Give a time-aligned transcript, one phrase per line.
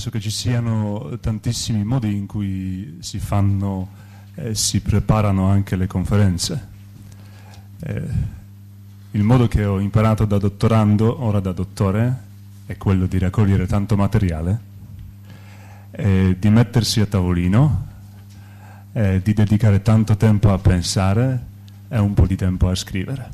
[0.00, 3.88] penso che ci siano tantissimi modi in cui si fanno
[4.34, 6.68] e si preparano anche le conferenze.
[7.80, 8.08] Eh,
[9.10, 12.16] il modo che ho imparato da dottorando, ora da dottore,
[12.64, 14.60] è quello di raccogliere tanto materiale,
[15.90, 17.86] eh, di mettersi a tavolino,
[18.92, 21.44] eh, di dedicare tanto tempo a pensare
[21.88, 23.28] e un po' di tempo a scrivere.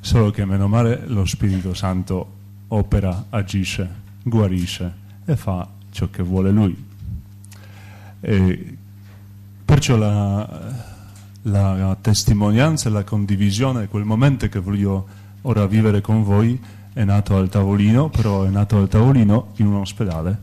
[0.00, 2.32] Solo che meno male lo Spirito Santo
[2.68, 3.86] opera, agisce,
[4.22, 6.84] guarisce e fa ciò che vuole Lui.
[8.20, 8.76] E
[9.64, 10.48] perciò la,
[11.42, 15.06] la testimonianza e la condivisione, quel momento che voglio
[15.42, 16.60] ora vivere con voi,
[16.92, 20.38] è nato al tavolino, però è nato al tavolino in un ospedale,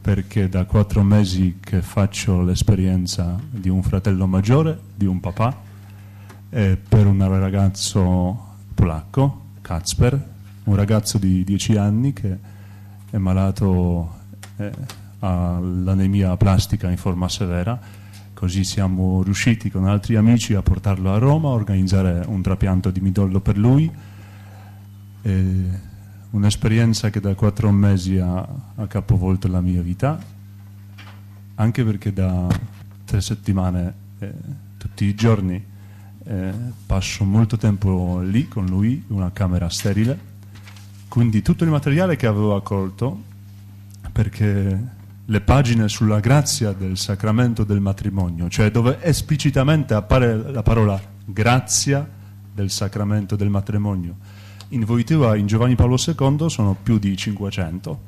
[0.00, 5.70] perché da quattro mesi che faccio l'esperienza di un fratello maggiore, di un papà,
[6.48, 10.28] per un ragazzo polacco, Kacper,
[10.64, 12.50] un ragazzo di dieci anni che
[13.12, 14.20] è malato,
[14.56, 14.72] eh,
[15.20, 17.78] l'anemia plastica in forma severa,
[18.32, 23.00] così siamo riusciti con altri amici a portarlo a Roma, a organizzare un trapianto di
[23.00, 23.92] midollo per lui,
[26.30, 30.18] un'esperienza che da quattro mesi ha, ha capovolto la mia vita,
[31.56, 32.48] anche perché da
[33.04, 34.32] tre settimane, eh,
[34.78, 35.62] tutti i giorni,
[36.24, 36.52] eh,
[36.86, 40.30] passo molto tempo lì con lui, in una camera sterile,
[41.12, 43.22] quindi tutto il materiale che avevo accolto,
[44.12, 44.82] perché
[45.22, 52.08] le pagine sulla grazia del sacramento del matrimonio, cioè dove esplicitamente appare la parola grazia
[52.54, 54.16] del sacramento del matrimonio.
[54.68, 58.00] In Voitiva, in Giovanni Paolo II, sono più di 500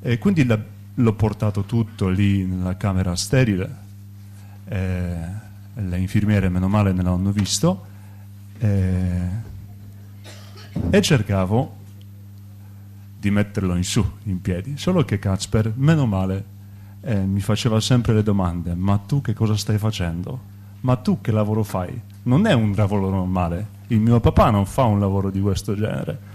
[0.00, 3.76] e quindi l'ho portato tutto lì nella camera sterile.
[4.66, 5.16] E
[5.74, 7.86] le infermiere, meno male, ne l'hanno visto
[8.58, 9.28] e,
[10.90, 11.78] e cercavo
[13.22, 14.76] di metterlo in su, in piedi.
[14.76, 16.44] Solo che Casper, meno male,
[17.02, 20.50] eh, mi faceva sempre le domande, ma tu che cosa stai facendo?
[20.80, 22.00] Ma tu che lavoro fai?
[22.24, 26.30] Non è un lavoro normale, il mio papà non fa un lavoro di questo genere.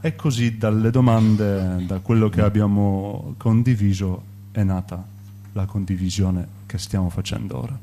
[0.00, 5.04] E così dalle domande, da quello che abbiamo condiviso, è nata
[5.52, 7.78] la condivisione che stiamo facendo ora.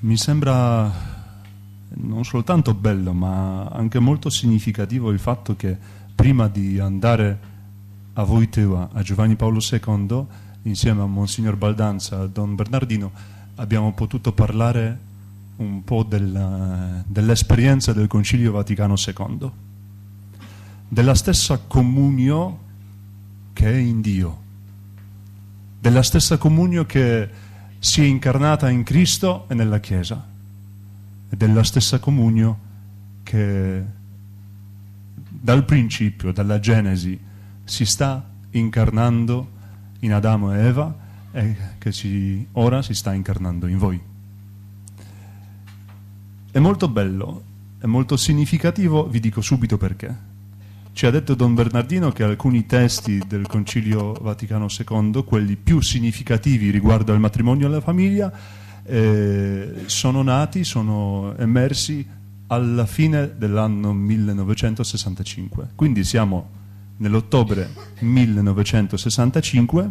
[0.00, 1.16] Mi sembra
[1.88, 7.38] non soltanto bello, ma anche molto significativo il fatto che prima di andare
[8.14, 10.26] a Voiteva, a Giovanni Paolo II,
[10.62, 13.12] insieme a Monsignor Baldanza, a Don Bernardino,
[13.54, 14.98] abbiamo potuto parlare
[15.58, 19.50] un po' del, dell'esperienza del Concilio Vaticano II,
[20.88, 22.58] della stessa comunio
[23.52, 24.42] che è in Dio,
[25.78, 27.28] della stessa comunio che
[27.78, 30.26] si è incarnata in Cristo e nella Chiesa,
[31.30, 32.58] e della stessa comunio
[33.22, 33.96] che
[35.40, 37.18] dal principio, dalla Genesi,
[37.64, 39.56] si sta incarnando
[40.00, 40.96] in Adamo e Eva
[41.32, 44.00] e che si, ora si sta incarnando in voi.
[46.50, 47.42] È molto bello,
[47.78, 50.26] è molto significativo, vi dico subito perché.
[50.92, 56.70] Ci ha detto Don Bernardino che alcuni testi del Concilio Vaticano II, quelli più significativi
[56.70, 58.32] riguardo al matrimonio e alla famiglia,
[58.82, 62.04] eh, sono nati, sono emersi
[62.48, 65.70] alla fine dell'anno 1965.
[65.74, 66.50] Quindi siamo
[66.98, 67.70] nell'ottobre
[68.00, 69.90] 1965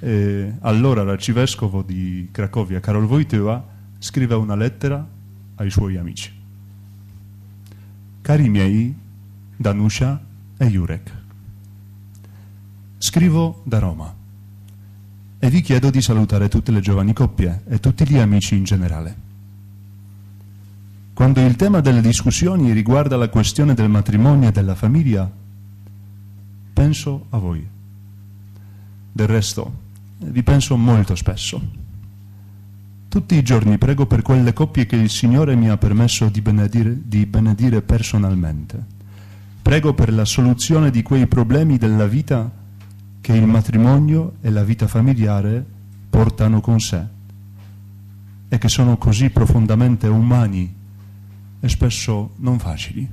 [0.00, 3.66] e allora l'arcivescovo di Cracovia, Karol Wojtyła,
[3.98, 5.06] scrive una lettera
[5.56, 6.32] ai suoi amici.
[8.22, 8.94] Cari miei,
[9.56, 10.18] Danusia
[10.56, 11.12] e Jurek,
[12.98, 14.14] scrivo da Roma
[15.38, 19.28] e vi chiedo di salutare tutte le giovani coppie e tutti gli amici in generale.
[21.20, 25.30] Quando il tema delle discussioni riguarda la questione del matrimonio e della famiglia,
[26.72, 27.62] penso a voi.
[29.12, 29.72] Del resto,
[30.16, 31.60] vi penso molto spesso.
[33.06, 36.98] Tutti i giorni prego per quelle coppie che il Signore mi ha permesso di benedire,
[37.04, 38.82] di benedire personalmente.
[39.60, 42.50] Prego per la soluzione di quei problemi della vita
[43.20, 45.62] che il matrimonio e la vita familiare
[46.08, 47.04] portano con sé
[48.48, 50.78] e che sono così profondamente umani
[51.60, 53.08] e spesso non facili.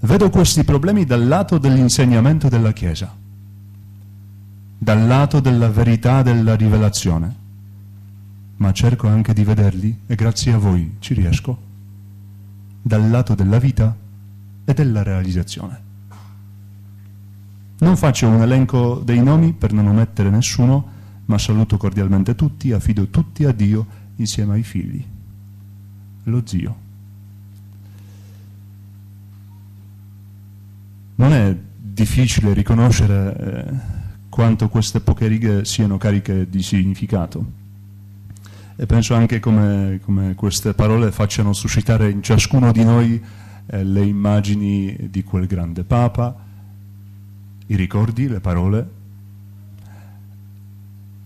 [0.00, 3.14] Vedo questi problemi dal lato dell'insegnamento della Chiesa,
[4.78, 7.34] dal lato della verità della rivelazione,
[8.56, 11.58] ma cerco anche di vederli, e grazie a voi ci riesco,
[12.82, 13.96] dal lato della vita
[14.64, 15.84] e della realizzazione.
[17.78, 20.94] Non faccio un elenco dei nomi per non omettere nessuno,
[21.26, 23.86] ma saluto cordialmente tutti, affido tutti a Dio
[24.16, 25.04] insieme ai figli.
[26.24, 26.84] Lo zio.
[31.16, 37.64] Non è difficile riconoscere eh, quanto queste poche righe siano cariche di significato.
[38.76, 43.22] E penso anche come, come queste parole facciano suscitare in ciascuno di noi
[43.66, 46.36] eh, le immagini di quel grande Papa,
[47.68, 48.90] i ricordi, le parole.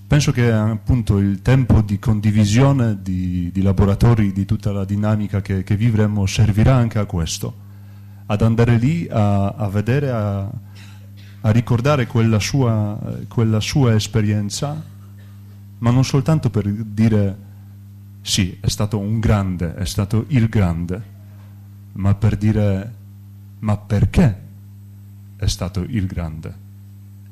[0.06, 5.62] Penso che appunto il tempo di condivisione di, di laboratori, di tutta la dinamica che,
[5.62, 7.54] che, vivremo, servirà anche a questo,
[8.30, 10.48] ad andare lì a, a vedere, a,
[11.40, 12.96] a ricordare quella sua,
[13.26, 14.80] quella sua esperienza,
[15.78, 17.36] ma non soltanto per dire
[18.22, 21.02] sì, è stato un grande, è stato il grande,
[21.94, 22.94] ma per dire
[23.58, 24.38] ma perché
[25.36, 26.54] è stato il grande?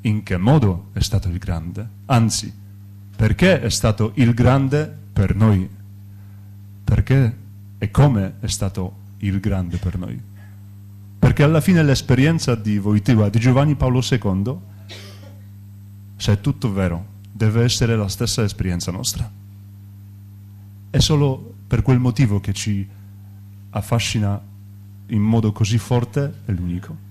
[0.00, 1.88] In che modo è stato il grande?
[2.06, 2.52] Anzi,
[3.14, 5.68] perché è stato il grande per noi?
[6.82, 7.36] Perché
[7.78, 10.36] e come è stato il grande per noi?
[11.18, 14.56] Perché alla fine l'esperienza di Voitiva, di Giovanni Paolo II,
[16.16, 19.30] se è tutto vero, deve essere la stessa esperienza nostra.
[20.90, 22.86] È solo per quel motivo che ci
[23.70, 24.40] affascina
[25.08, 27.06] in modo così forte è l'unico.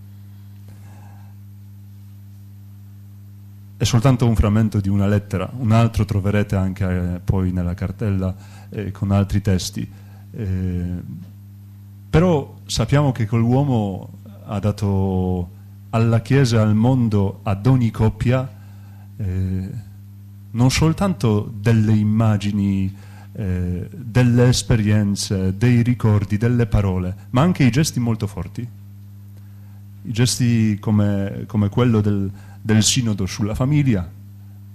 [3.77, 8.35] È soltanto un frammento di una lettera, un altro troverete anche eh, poi nella cartella
[8.69, 9.87] eh, con altri testi.
[10.31, 11.01] Eh,
[12.17, 14.09] però sappiamo che quell'uomo
[14.45, 15.51] ha dato
[15.91, 18.51] alla Chiesa, al mondo, ad ogni coppia,
[19.17, 19.69] eh,
[20.49, 22.91] non soltanto delle immagini
[23.33, 28.67] eh, delle esperienze, dei ricordi, delle parole, ma anche i gesti molto forti.
[30.01, 34.09] I gesti come, come quello del, del, sinodo sulla famiglia,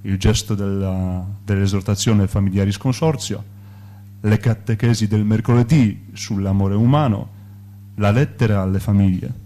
[0.03, 3.43] il gesto dell'esortazione dell familiaris consorzio,
[4.25, 7.41] le catechesi del mercoledì sull'amore umano,
[7.97, 9.41] la lettera alle famiglie.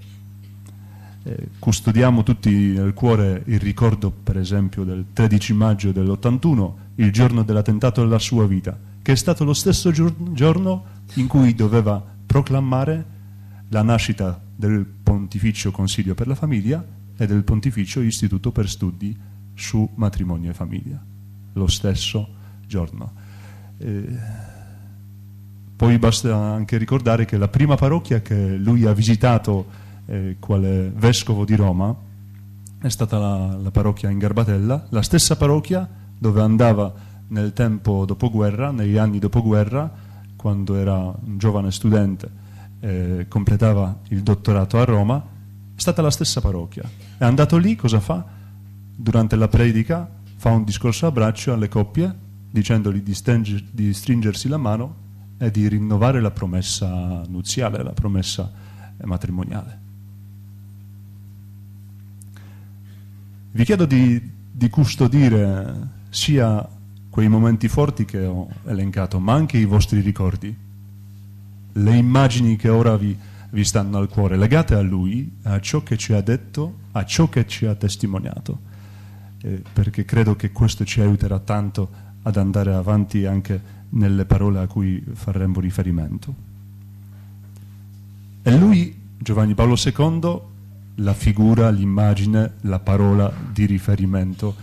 [1.22, 7.42] Eh, custodiamo tutti nel cuore il ricordo, per esempio, del 13 maggio dell'81, il giorno
[7.42, 10.84] dell'attentato alla sua vita, che è stato lo stesso giorno
[11.14, 13.14] in cui doveva proclamare
[13.68, 16.84] la nascita del Pontificio Consiglio per la Famiglia
[17.16, 19.16] e del Pontificio Istituto per Studi
[19.54, 21.02] su Matrimonio e Famiglia,
[21.54, 22.28] lo stesso
[22.66, 23.12] giorno.
[23.78, 24.54] Eh,
[25.76, 29.66] poi basta anche ricordare che la prima parrocchia che lui ha visitato
[30.06, 31.94] eh, quale vescovo di Roma
[32.80, 35.86] è stata la, la parrocchia in Garbatella, la stessa parrocchia
[36.18, 36.92] dove andava
[37.28, 39.90] nel tempo dopoguerra, negli anni dopoguerra,
[40.36, 42.30] quando era un giovane studente,
[42.80, 46.88] eh, completava il dottorato a Roma, è stata la stessa parrocchia.
[47.18, 48.24] È andato lì, cosa fa?
[48.94, 52.14] Durante la predica fa un discorso a braccio alle coppie,
[52.50, 55.04] dicendogli di, stringersi la mano
[55.38, 58.50] e di rinnovare la promessa nuziale, la promessa
[59.04, 59.84] matrimoniale.
[63.52, 66.66] Vi chiedo di, di custodire sia
[67.08, 70.54] quei momenti forti che ho elencato, ma anche i vostri ricordi,
[71.72, 73.16] le immagini che ora vi,
[73.50, 77.28] vi stanno al cuore, legate a Lui, a ciò che ci ha detto, a ciò
[77.28, 78.58] che ci ha testimoniato,
[79.40, 84.66] eh, perché credo che questo ci aiuterà tanto ad andare avanti anche nelle parole a
[84.66, 86.34] cui faremo riferimento.
[88.42, 90.40] E lui, Giovanni Paolo II,
[90.96, 94.54] la figura, l'immagine, la parola di riferimento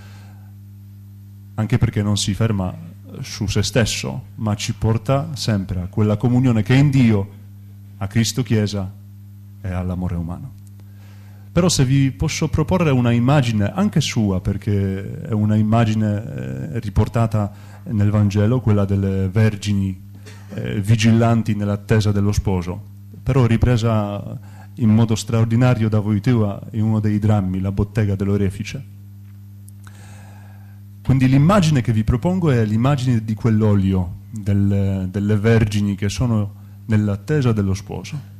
[1.56, 2.74] anche perché non si ferma
[3.22, 7.30] su se stesso, ma ci porta sempre a quella comunione che è in Dio,
[7.98, 8.92] a Cristo Chiesa
[9.62, 10.51] e all'amore umano.
[11.51, 17.51] Però se vi posso proporre una immagine, anche sua, perché è una immagine eh, riportata
[17.86, 20.00] nel Vangelo, quella delle vergini
[20.54, 22.82] eh, vigilanti nell'attesa dello sposo,
[23.22, 24.40] però ripresa
[24.75, 28.94] in modo straordinario da Voitua in uno dei drammi, la bottega dell'orefice
[31.04, 36.54] quindi l'immagine che vi propongo è l'immagine di quell'olio, delle, delle vergini che sono
[36.86, 38.32] nell'attesa dello sposo.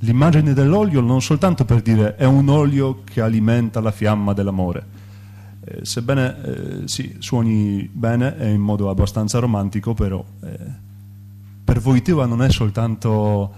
[0.00, 4.84] L'immagine dell'olio non soltanto per dire è un olio che alimenta la fiamma dell'amore,
[5.64, 10.58] eh, sebbene eh, sì, suoni bene e in modo abbastanza romantico, però eh,
[11.64, 13.54] per Voitiva non è soltanto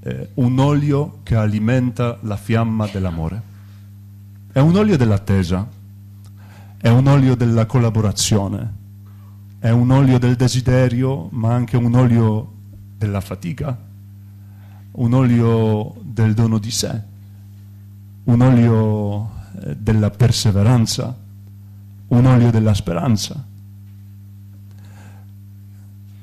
[0.00, 3.42] eh, un olio che alimenta la fiamma dell'amore,
[4.52, 5.66] è un olio dell'attesa,
[6.76, 8.74] è un olio della collaborazione,
[9.58, 12.52] è un olio del desiderio, ma anche un olio
[12.96, 13.76] della fatica,
[14.92, 17.02] un olio del dono di sé,
[18.24, 19.30] un olio
[19.62, 21.19] eh, della perseveranza,
[22.10, 23.44] un olio della speranza.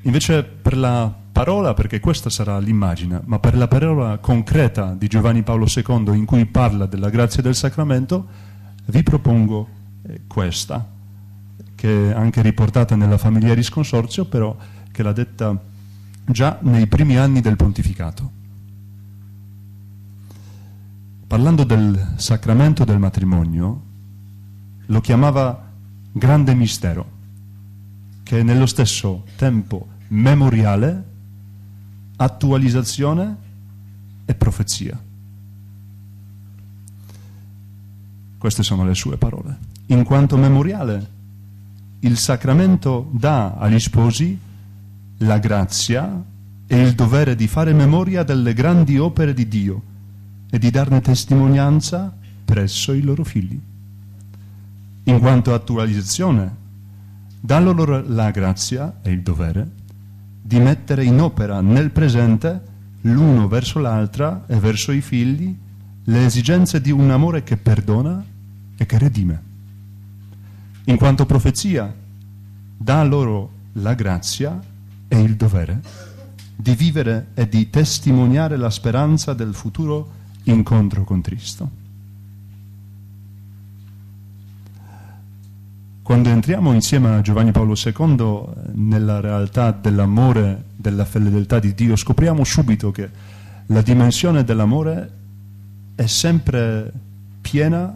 [0.01, 5.43] Invece per la parola, perché questa sarà l'immagine, ma per la parola concreta di Giovanni
[5.43, 8.27] Paolo II in cui parla della grazia del sacramento,
[8.85, 9.67] vi propongo
[10.03, 10.87] eh, questa,
[11.75, 14.55] che è anche riportata nella Familiaris Consorzio, però
[14.91, 15.57] che l'ha detta
[16.25, 18.31] già nei primi anni del pontificato.
[21.27, 23.81] Parlando del sacramento del matrimonio,
[24.85, 25.66] lo chiamava
[26.11, 27.11] grande mistero,
[28.23, 31.03] che è nello stesso tempo memoriale,
[32.17, 33.35] attualizzazione
[34.25, 34.99] e profezia.
[38.37, 39.57] Queste sono le sue parole.
[39.87, 41.15] In quanto memoriale,
[41.99, 44.37] il sacramento dà agli sposi
[45.19, 46.23] la grazia
[46.67, 49.81] e il dovere di fare memoria delle grandi opere di Dio
[50.49, 53.59] e di darne testimonianza presso i loro figli.
[55.07, 56.55] In quanto attualizzazione,
[57.39, 59.65] dà loro la grazia e il dovere
[60.41, 62.61] di mettere in opera nel presente
[63.01, 65.55] l'uno verso l'altra e verso i figli
[66.03, 68.21] le esigenze di un amore che perdona
[68.75, 69.41] e che redime.
[70.85, 71.93] In quanto profezia,
[72.77, 74.59] dà loro la grazia
[75.07, 75.81] e il dovere
[76.53, 80.11] di vivere e di testimoniare la speranza del futuro
[80.43, 81.86] incontro con Cristo.
[86.07, 92.45] Quando entriamo insieme a Giovanni Paolo II nella realtà dell'amore, della fedeltà di Dio, scopriamo
[92.45, 93.09] subito che
[93.65, 95.11] la dimensione dell'amore
[95.95, 96.93] è sempre
[97.41, 97.93] piena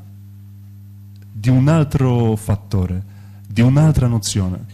[1.32, 3.01] di un altro fattore,
[3.48, 4.65] di un'altra nozione.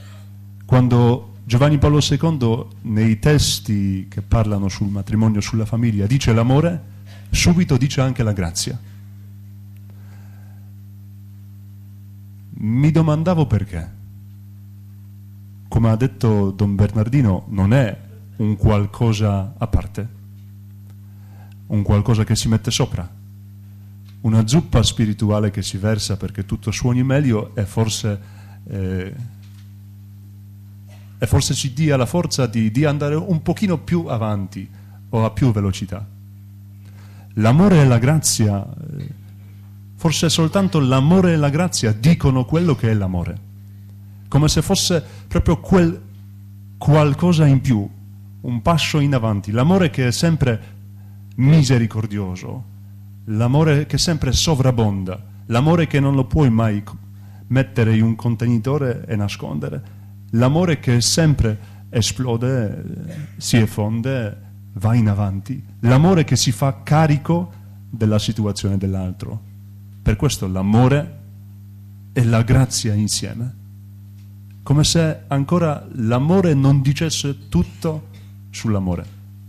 [0.66, 6.82] Quando Giovanni Paolo II nei testi che parlano sul matrimonio, sulla famiglia, dice l'amore,
[7.30, 8.87] subito dice anche la grazia.
[12.60, 13.96] Mi domandavo perché.
[15.68, 17.96] Come ha detto Don Bernardino, non è
[18.38, 20.08] un qualcosa a parte,
[21.68, 23.08] un qualcosa che si mette sopra,
[24.22, 28.20] una zuppa spirituale che si versa perché tutto suoni meglio e forse,
[28.64, 29.16] eh,
[31.20, 34.68] e forse ci dia la forza di, di andare un pochino più avanti
[35.10, 36.04] o a più velocità.
[37.34, 38.66] L'amore e la grazia...
[38.98, 39.26] Eh,
[39.98, 43.38] Forse soltanto l'amore e la grazia dicono quello che è l'amore,
[44.28, 46.02] come se fosse proprio quel
[46.78, 47.90] qualcosa in più,
[48.42, 50.76] un passo in avanti, l'amore che è sempre
[51.38, 52.64] misericordioso,
[53.26, 56.84] l'amore che sempre sovrabbonda, l'amore che non lo puoi mai
[57.48, 59.82] mettere in un contenitore e nascondere,
[60.32, 62.84] l'amore che sempre esplode,
[63.38, 64.42] si effonde,
[64.74, 67.52] va in avanti, l'amore che si fa carico
[67.90, 69.56] della situazione dell'altro.
[70.08, 71.20] Per questo l'amore
[72.14, 73.56] e la grazia insieme.
[74.64, 78.08] Come se ancora l'amore non dicesse tutto
[78.50, 79.06] sull'amore,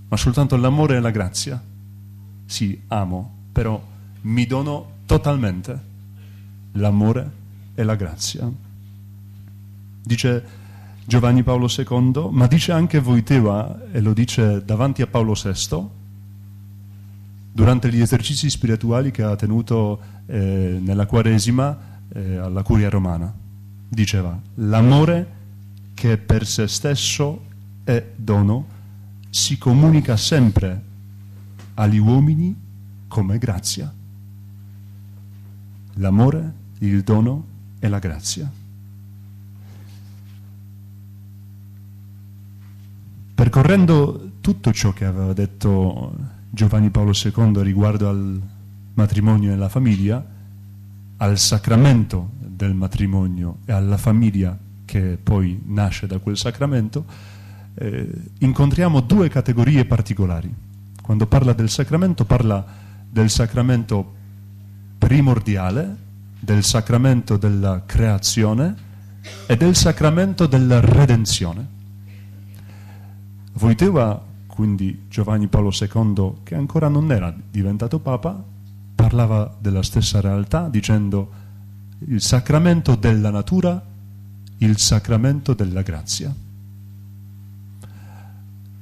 [0.08, 1.62] ma soltanto l'amore e la grazia.
[2.44, 3.80] Sì, amo, però
[4.22, 5.80] mi dono totalmente
[6.72, 7.30] l'amore
[7.76, 8.50] e la grazia.
[10.02, 10.44] Dice
[11.04, 15.97] Giovanni Paolo II, ma dice anche Voiteva, e lo dice davanti a Paolo VI,
[17.52, 21.78] durante gli esercizi spirituali che ha tenuto eh, nella Quaresima
[22.12, 23.32] eh, alla Curia Romana.
[23.88, 25.36] Diceva, l'amore
[25.94, 27.44] che per se stesso
[27.84, 28.76] è dono
[29.30, 30.82] si comunica sempre
[31.74, 32.54] agli uomini
[33.08, 33.92] come grazia.
[35.94, 37.44] L'amore, il dono
[37.78, 38.50] e la grazia.
[43.34, 48.40] Percorrendo tutto ciò che aveva detto Giovanni Paolo II riguardo al
[48.94, 50.24] matrimonio e alla famiglia,
[51.18, 57.04] al sacramento del matrimonio e alla famiglia che poi nasce da quel sacramento,
[57.74, 60.52] eh, incontriamo due categorie particolari.
[61.02, 62.64] Quando parla del sacramento parla
[63.10, 64.14] del sacramento
[64.98, 65.96] primordiale,
[66.40, 68.74] del sacramento della creazione
[69.46, 71.76] e del sacramento della redenzione.
[73.52, 74.24] Voiteva
[74.58, 78.42] quindi Giovanni Paolo II, che ancora non era diventato Papa,
[78.92, 81.30] parlava della stessa realtà dicendo
[82.08, 83.80] il sacramento della natura,
[84.56, 86.34] il sacramento della grazia.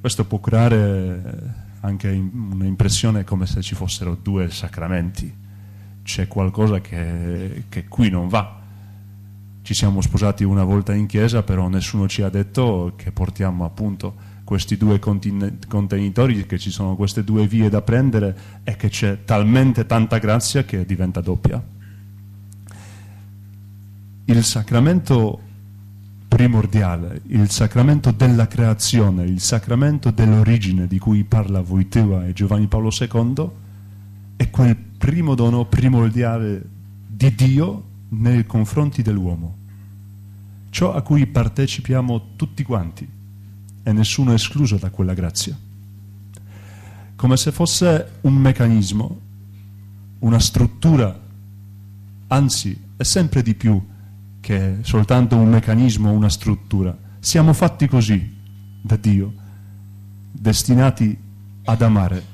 [0.01, 5.31] Questo può creare anche un'impressione come se ci fossero due sacramenti.
[6.03, 8.61] C'è qualcosa che, che qui non va.
[9.61, 14.36] Ci siamo sposati una volta in chiesa, però nessuno ci ha detto che portiamo appunto
[14.47, 19.87] questi due contenitori, che ci sono queste due vie da prendere e che c'è talmente
[19.87, 21.61] tanta grazia che diventa doppia.
[24.27, 25.41] Il sacramento
[26.29, 32.91] primordiale, il sacramento della creazione, il sacramento dell'origine di cui parla Wojtyła e Giovanni Paolo
[32.97, 33.51] II,
[34.37, 36.65] è quel primo dono primordiale
[37.05, 39.57] di Dio nei confronti dell'uomo.
[40.71, 43.15] Ciò a cui partecipiamo tutti quanti
[43.87, 45.57] e nessuno escluso da quella grazia.
[47.15, 49.21] Come se fosse un meccanismo,
[50.19, 51.17] una struttura,
[52.27, 53.81] anzi è sempre di più
[54.41, 56.99] che soltanto un meccanismo, una struttura.
[57.21, 58.35] Siamo fatti così
[58.83, 59.33] da Dio,
[60.33, 61.17] destinati
[61.63, 62.25] ad amare,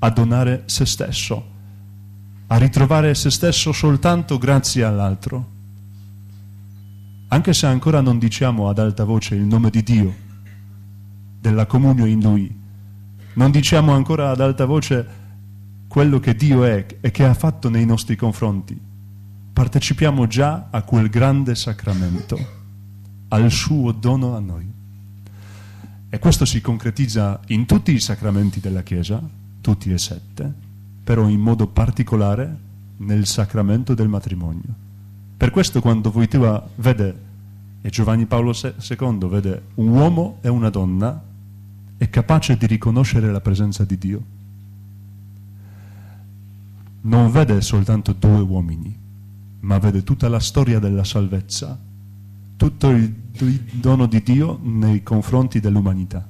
[0.00, 1.50] a donare se stesso,
[2.48, 5.50] a ritrovare se stesso soltanto grazie all'altro.
[7.28, 10.28] Anche se ancora non diciamo ad alta voce il nome di Dio,
[11.40, 12.58] della comunione in Lui,
[13.34, 15.18] non diciamo ancora ad alta voce
[15.88, 18.78] quello che Dio è e che ha fatto nei nostri confronti,
[19.52, 22.38] partecipiamo già a quel grande sacramento,
[23.28, 24.70] al suo dono a noi.
[26.08, 29.22] E questo si concretizza in tutti i sacramenti della Chiesa,
[29.60, 30.52] tutti e sette,
[31.02, 32.56] però in modo particolare
[32.98, 34.74] nel sacramento del matrimonio.
[35.36, 37.28] Per questo quando Wojtyła vede,
[37.82, 41.28] e Giovanni Paolo II vede un uomo e una donna,
[42.00, 44.22] è capace di riconoscere la presenza di Dio.
[47.02, 48.96] Non vede soltanto due uomini,
[49.60, 51.78] ma vede tutta la storia della salvezza,
[52.56, 53.12] tutto il,
[53.72, 56.26] dono di Dio nei confronti dell'umanità.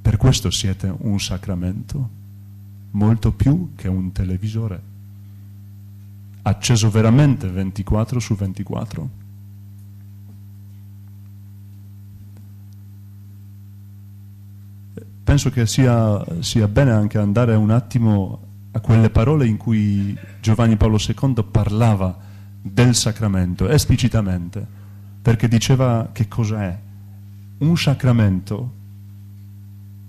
[0.00, 2.08] Per questo siete un sacramento,
[2.92, 4.80] molto più che un televisore,
[6.42, 9.21] acceso veramente 24 su 24.
[15.32, 18.38] Penso che sia, sia bene anche andare un attimo
[18.72, 22.14] a quelle parole in cui Giovanni Paolo II parlava
[22.60, 24.62] del sacramento esplicitamente,
[25.22, 26.78] perché diceva che cosa è.
[27.60, 28.72] Un sacramento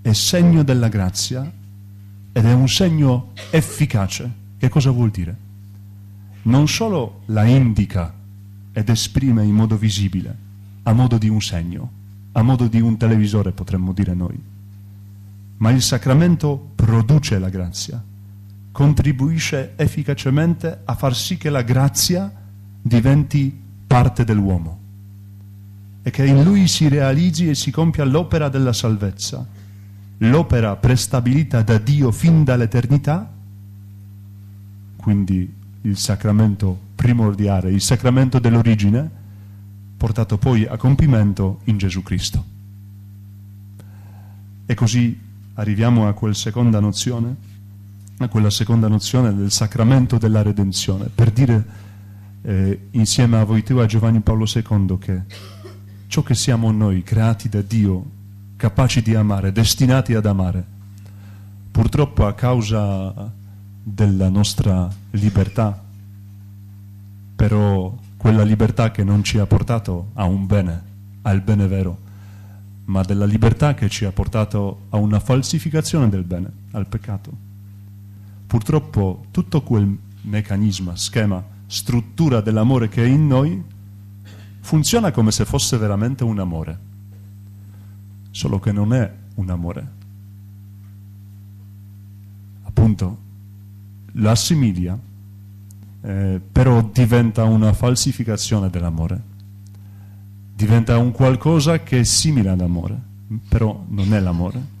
[0.02, 1.50] è segno della grazia
[2.30, 4.30] ed è un segno efficace.
[4.58, 5.36] Che cosa vuol dire?
[6.42, 8.12] Non solo la indica
[8.72, 10.36] ed esprime in modo visibile,
[10.82, 11.90] a modo di un segno,
[12.32, 14.52] a modo di un televisore potremmo dire noi,
[15.58, 18.02] ma il sacramento produce la grazia
[18.74, 22.28] contribuisce efficacemente a far sì che la grazia
[22.82, 24.80] diventi parte dell'uomo
[26.02, 29.46] e che in lui si realizzi e si compia l'opera della salvezza,
[30.18, 33.30] l'opera prestabilita da Dio fin dall'eternità,
[34.96, 39.08] quindi il sacramento primordiale, il sacramento dell'origine,
[39.96, 42.44] portato poi a compimento in Gesù Cristo.
[44.66, 45.23] E così
[45.54, 47.52] arriviamo a quella seconda nozione?
[48.18, 51.64] A quella seconda nozione del sacramento della redenzione, per dire
[52.42, 55.22] eh, insieme a voi tu a Giovanni Paolo II che
[56.06, 58.04] ciò che siamo noi, creati da Dio,
[58.56, 60.64] capaci di amare, destinati ad amare,
[61.70, 63.32] purtroppo a causa
[63.82, 65.82] della nostra libertà,
[67.34, 70.82] però quella libertà che non ci ha portato a un bene,
[71.22, 71.98] al bene vero,
[72.86, 77.32] ma della libertà che ci ha portato a una falsificazione del bene, al peccato.
[78.46, 83.62] Purtroppo tutto quel meccanismo, schema, struttura dell'amore che è in noi
[84.60, 86.78] funziona come se fosse veramente un amore,
[88.30, 89.88] solo che non è un amore.
[92.62, 93.18] Appunto,
[94.12, 94.98] l'assimiglia,
[96.00, 99.32] eh, però diventa una falsificazione dell'amore,
[100.64, 102.98] diventa un qualcosa che è simile ad amore,
[103.48, 104.72] però non è l'amore.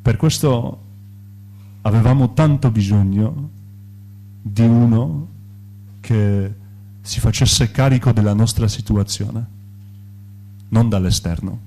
[0.00, 0.82] Per questo
[1.82, 3.50] avevamo tanto bisogno
[4.40, 5.28] di uno
[6.00, 6.54] che
[7.02, 9.46] si facesse carico della nostra situazione,
[10.68, 11.58] non dall'esterno,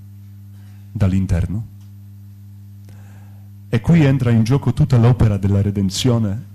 [0.92, 1.68] dall'interno.
[3.70, 6.46] E qui entra in gioco tutta l'opera della redenzione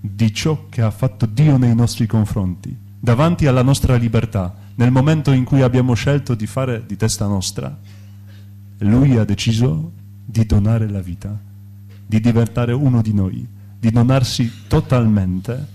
[0.00, 5.32] di ciò che ha fatto Dio nei nostri confronti, davanti alla nostra libertà, nel momento
[5.32, 7.76] in cui abbiamo scelto di fare di testa nostra.
[8.78, 9.92] Lui ha deciso
[10.24, 11.50] di donare la vita
[12.12, 13.46] di diventare uno di noi,
[13.78, 15.66] di donarsi totalmente,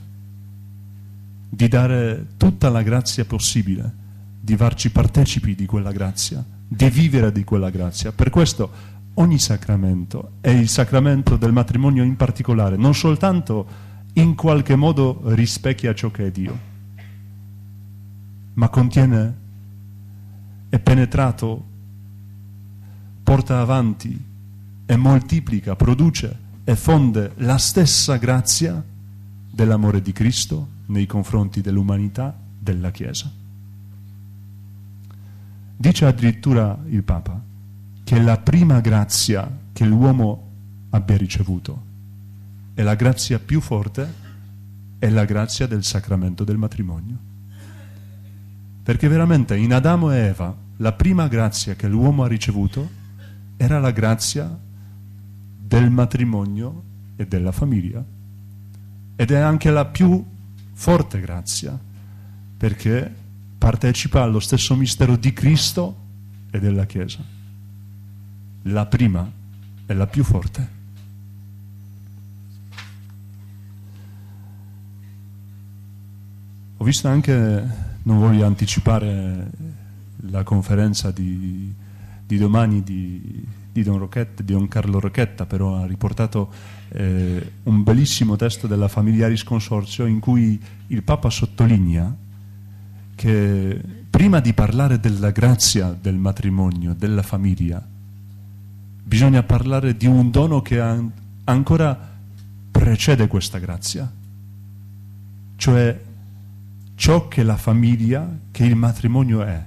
[1.50, 3.92] di dare tutta la grazia possibile,
[4.40, 8.12] di farci partecipi di quella grazia, di vivere di quella grazia.
[8.12, 8.70] Per questo
[9.16, 13.66] ogni sacramento, e il sacramento del matrimonio in particolare, non soltanto
[14.14, 16.56] in qualche modo rispecchia ciò che è Dio,
[18.58, 19.36] ma contiene,
[20.70, 21.66] è penetrato,
[23.24, 24.26] porta avanti
[24.86, 28.84] e moltiplica, produce e fonde la stessa grazia
[29.52, 33.32] dell'amore di Cristo nei confronti dell'umanità, della Chiesa.
[35.80, 37.40] Dice addirittura il Papa
[38.04, 40.46] che la prima grazia che l'uomo
[40.90, 41.84] abbia ricevuto
[42.74, 44.26] e la grazia più forte
[44.98, 47.36] è la grazia del sacramento del matrimonio.
[48.88, 52.90] Perché veramente in Adamo e Eva la prima grazia che l'uomo ha ricevuto
[53.58, 54.58] era la grazia
[55.60, 56.84] del matrimonio
[57.18, 58.02] e della famiglia.
[59.18, 60.24] Ed è anche la più
[60.72, 61.78] forte grazia,
[62.56, 63.14] perché
[63.58, 65.98] partecipa allo stesso mistero di Cristo
[66.50, 67.20] e della Chiesa.
[68.62, 69.30] La prima
[69.86, 70.70] è la più forte.
[76.78, 79.50] Ho visto anche, non voglio anticipare
[80.30, 81.74] la conferenza di,
[82.26, 86.50] di domani di, di, Don Rocchetta, di Don Carlo Rocchetta, però ha riportato
[86.90, 92.16] eh, un bellissimo testo della Familiaris Consorzio in cui il Papa sottolinea
[93.14, 97.86] che prima di parlare della grazia del matrimonio, della famiglia,
[99.04, 101.12] bisogna parlare di un dono che an
[101.50, 102.16] ancora
[102.70, 104.12] precede questa grazia,
[105.56, 105.98] cioè
[106.98, 109.64] ciò che la famiglia, che il matrimonio è,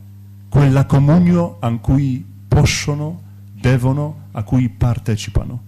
[0.49, 3.23] quella comunione a cui possono,
[3.55, 5.62] devono, a cui partecipano.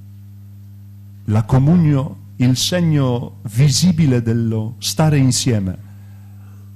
[1.26, 5.90] La comunione, il segno visibile dello stare insieme,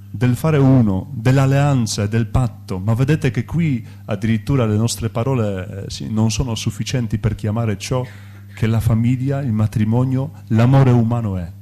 [0.09, 6.09] del fare uno, dell'alleanza del patto, ma vedete che qui addirittura le nostre parole eh,
[6.09, 8.07] non sono sufficienti per chiamare ciò
[8.55, 11.56] che la famiglia, il matrimonio, l'amore umano è.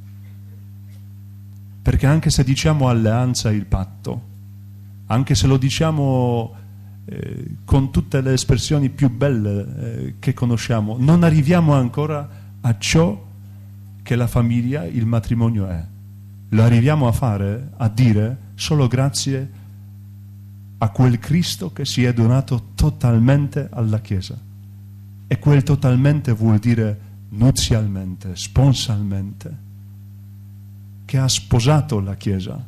[1.85, 4.23] Perché anche se diciamo alleanza il patto,
[5.09, 6.55] anche se lo diciamo
[7.05, 12.27] eh, con tutte le espressioni più belle eh, che conosciamo, non arriviamo ancora
[12.63, 13.23] a ciò
[14.03, 15.85] che la famiglia, il matrimonio è.
[16.49, 19.51] Lo arriviamo a fare, a dire, solo grazie
[20.79, 24.39] a quel Cristo che si è donato totalmente alla Chiesa.
[25.27, 29.64] E quel totalmente vuol dire nuzialmente, sponsalmente
[31.05, 32.65] che ha sposato la Chiesa,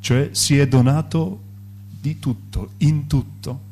[0.00, 1.40] cioè si è donato
[2.00, 3.68] di tutto, in tutto.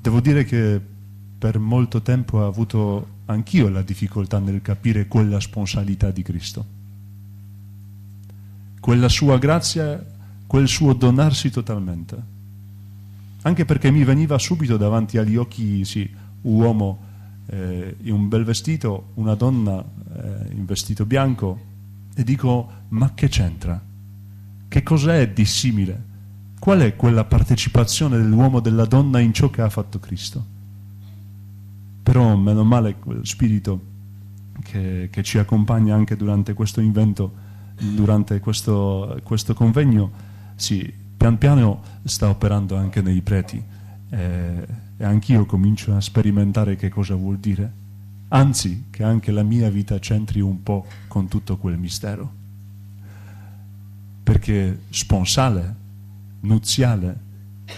[0.00, 0.80] Devo dire che
[1.38, 6.64] per molto tempo ho avuto anch'io la difficoltà nel capire quella sponsalità di Cristo,
[8.80, 10.04] quella sua grazia,
[10.46, 12.16] quel suo donarsi totalmente,
[13.42, 16.10] anche perché mi veniva subito davanti agli occhi, sì,
[16.42, 17.06] uomo
[17.46, 21.66] eh, in un bel vestito, una donna eh, in vestito bianco
[22.14, 23.80] e dico ma che c'entra?
[24.68, 26.06] Che cos'è di simile?
[26.58, 30.44] Qual è quella partecipazione dell'uomo e della donna in ciò che ha fatto Cristo?
[32.02, 33.80] Però meno male quel spirito
[34.62, 37.32] che, che ci accompagna anche durante questo invento,
[37.78, 40.10] durante questo, questo convegno,
[40.56, 43.62] sì, pian piano sta operando anche nei preti.
[44.10, 44.66] Eh,
[45.00, 47.72] e anch'io comincio a sperimentare che cosa vuol dire,
[48.28, 52.32] anzi che anche la mia vita c'entri un po' con tutto quel mistero.
[54.24, 55.74] Perché sponsale,
[56.40, 57.18] nuziale,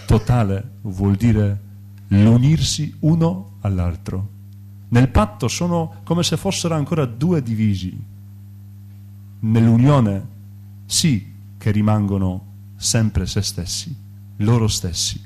[0.07, 1.59] totale vuol dire
[2.07, 4.29] l'unirsi uno all'altro.
[4.89, 7.97] Nel patto sono come se fossero ancora due divisi.
[9.41, 10.27] Nell'unione
[10.85, 13.95] sì che rimangono sempre se stessi,
[14.37, 15.21] loro stessi,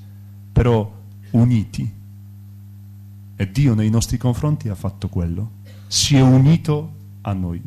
[0.52, 1.04] però
[1.36, 1.94] uniti.
[3.38, 5.64] E Dio nei nostri confronti ha fatto quello.
[5.88, 7.62] Si è unito a noi.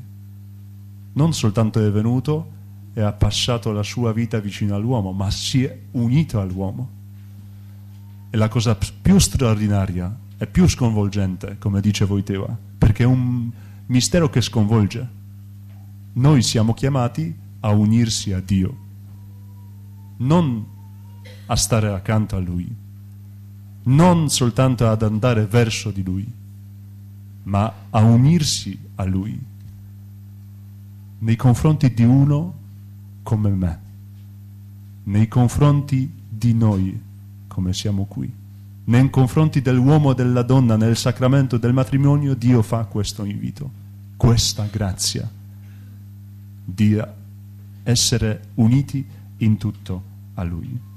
[1.13, 2.57] Non soltanto è venuto
[2.95, 6.97] e ha passato la sua vita vicino all'uomo, ma si è unito all'uomo.
[8.31, 13.51] E la cosa più straordinaria e più sconvolgente, come dice Voiteva, perché è un
[13.87, 15.17] mistero che sconvolge.
[16.15, 18.77] Noi siamo chiamati a unirsi a Dio,
[20.19, 20.65] non
[21.47, 22.87] a stare accanto a Lui
[23.89, 26.27] non soltanto ad andare verso di Lui,
[27.45, 29.41] ma a unirsi a Lui
[31.21, 32.55] nei confronti di uno
[33.23, 33.79] come me,
[35.05, 37.03] nei confronti di noi
[37.47, 38.31] come siamo qui,
[38.85, 43.71] nei confronti dell'uomo e della donna nel sacramento del matrimonio Dio fa questo invito,
[44.17, 45.29] questa grazia
[46.65, 47.01] di
[47.83, 49.05] essere uniti
[49.39, 50.03] in tutto
[50.35, 50.88] a Lui.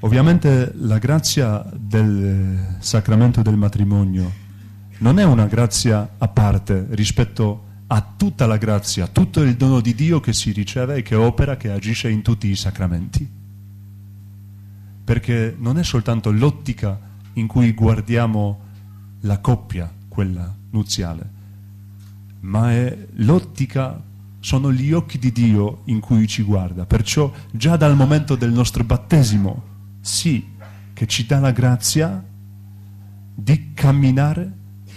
[0.00, 4.30] Ovviamente la grazia del sacramento del matrimonio
[4.98, 9.94] non è una grazia a parte rispetto a tutta la grazia, tutto il dono di
[9.96, 13.28] Dio che si riceve e che opera, che agisce in tutti i sacramenti.
[15.04, 16.96] Perché non è soltanto l'ottica
[17.32, 18.60] in cui guardiamo
[19.22, 21.30] la coppia, quella nuziale,
[22.40, 24.00] ma è l'ottica,
[24.38, 26.86] sono gli occhi di Dio in cui ci guarda.
[26.86, 29.67] Perciò già dal momento del nostro battesimo,
[30.08, 30.42] sì,
[30.94, 32.24] che ci dà la grazia
[33.34, 34.50] di camminare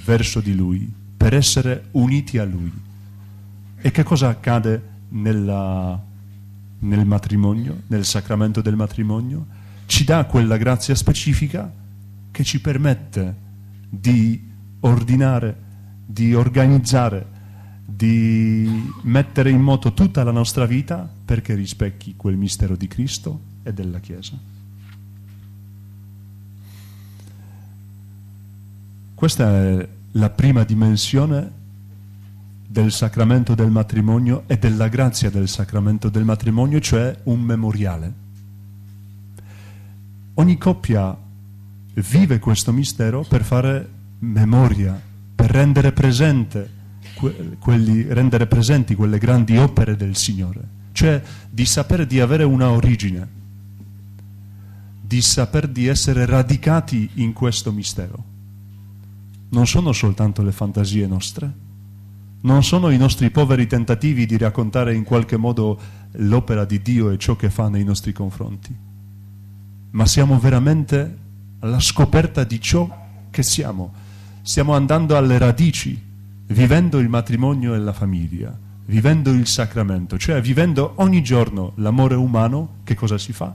[0.05, 2.71] verso di Lui, per essere uniti a Lui.
[3.75, 6.01] E che cosa accade nella,
[6.79, 9.45] nel matrimonio, nel sacramento del matrimonio?
[9.85, 11.71] Ci dà quella grazia specifica
[12.31, 13.35] che ci permette
[13.89, 15.55] di ordinare,
[16.05, 17.27] di organizzare,
[17.85, 23.73] di mettere in moto tutta la nostra vita perché rispecchi quel mistero di Cristo e
[23.73, 24.60] della Chiesa.
[29.21, 31.51] Questa è la prima dimensione
[32.67, 38.13] del sacramento del matrimonio e della grazia del sacramento del matrimonio, cioè un memoriale.
[40.33, 41.15] Ogni coppia
[41.93, 43.87] vive questo mistero per fare
[44.21, 44.99] memoria,
[45.35, 46.67] per rendere, presente,
[47.59, 50.61] quelli, rendere presenti quelle grandi opere del Signore,
[50.93, 53.27] cioè di sapere di avere una origine,
[54.99, 58.29] di saper di essere radicati in questo mistero
[59.51, 61.51] non sono soltanto le fantasie nostre,
[62.41, 65.79] non sono i nostri poveri tentativi di raccontare in qualche modo
[66.13, 68.73] l'opera di Dio e ciò che fa nei nostri confronti,
[69.91, 71.17] ma siamo veramente
[71.59, 72.89] alla scoperta di ciò
[73.29, 73.93] che siamo.
[74.41, 76.01] Stiamo andando alle radici,
[76.47, 82.75] vivendo il matrimonio e la famiglia, vivendo il sacramento, cioè vivendo ogni giorno l'amore umano,
[82.83, 83.53] che cosa si fa?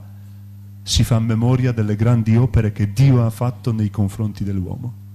[0.83, 5.05] Si fa memoria delle grandi opere che Dio ha fatto nei confronti dell'uomo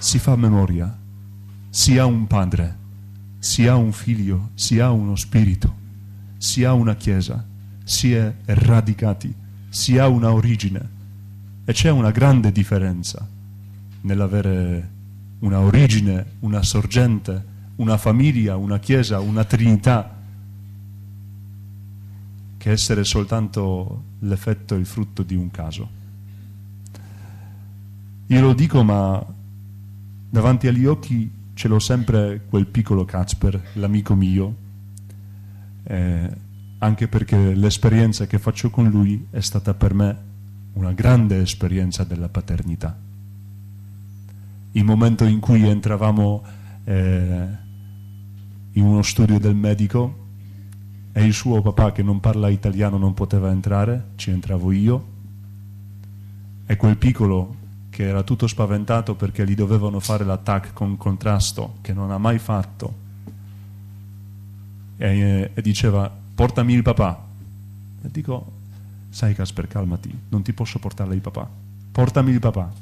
[0.00, 0.98] si fa memoria,
[1.68, 2.76] si ha un padre,
[3.38, 5.76] si ha un figlio, si ha uno spirito,
[6.38, 7.46] si ha una chiesa,
[7.84, 9.32] si è radicati,
[9.68, 10.98] si ha una origine
[11.66, 13.28] e c'è una grande differenza
[14.00, 14.90] nell'avere
[15.40, 17.44] una origine, una sorgente,
[17.76, 20.16] una famiglia, una chiesa, una trinità
[22.56, 25.88] che essere soltanto l'effetto e il frutto di un caso.
[28.28, 29.38] Io lo dico ma
[30.30, 34.54] davanti agli occhi ce l'ho sempre quel piccolo Casper, l'amico mio,
[35.82, 36.30] eh,
[36.78, 40.28] anche perché l'esperienza che faccio con lui è stata per me
[40.74, 42.96] una grande esperienza della paternità.
[44.72, 46.42] Il momento in cui entravamo
[46.84, 47.46] eh,
[48.72, 50.28] in uno studio del medico
[51.12, 55.04] e il suo papà che non parla italiano non poteva entrare, ci entravo io,
[56.66, 57.56] e quel piccolo
[58.00, 62.38] che era tutto spaventato perché gli dovevano fare l'attacco con contrasto che non ha mai
[62.38, 62.94] fatto.
[64.96, 67.22] E, e diceva portami il papà.
[68.02, 68.52] E dico
[69.10, 71.46] sai Casper calmati non ti posso portare il papà.
[71.92, 72.72] Portami il papà.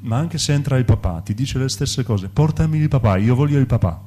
[0.00, 3.34] Ma anche se entra il papà ti dice le stesse cose portami il papà io
[3.34, 3.98] voglio il papà.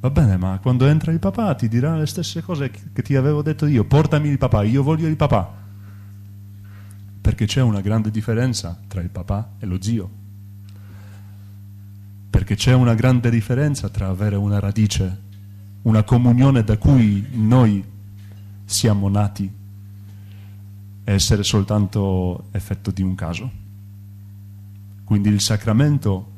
[0.00, 3.42] Va bene ma quando entra il papà ti dirà le stesse cose che ti avevo
[3.42, 5.66] detto io portami il papà io voglio il papà
[7.20, 10.10] perché c'è una grande differenza tra il papà e lo zio,
[12.30, 15.20] perché c'è una grande differenza tra avere una radice,
[15.82, 17.84] una comunione da cui noi
[18.64, 19.50] siamo nati
[21.04, 23.50] e essere soltanto effetto di un caso.
[25.04, 26.32] Quindi il sacramento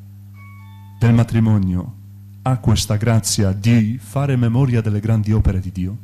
[0.99, 1.95] del matrimonio
[2.43, 5.97] ha questa grazia di fare memoria delle grandi opere di Dio,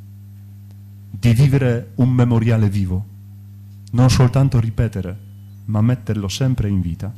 [1.10, 3.14] di vivere un memoriale vivo
[3.96, 5.16] non soltanto ripetere,
[5.64, 7.10] ma metterlo sempre in vita.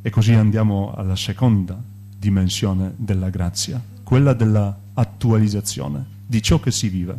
[0.00, 1.76] E così andiamo alla seconda
[2.16, 7.18] dimensione della grazia, quella dell'attualizzazione di ciò che si vive.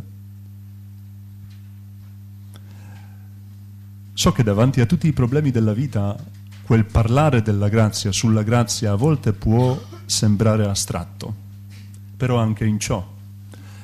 [4.14, 6.16] So che davanti a tutti i problemi della vita
[6.62, 11.34] quel parlare della grazia sulla grazia a volte può sembrare astratto,
[12.16, 13.06] però anche in ciò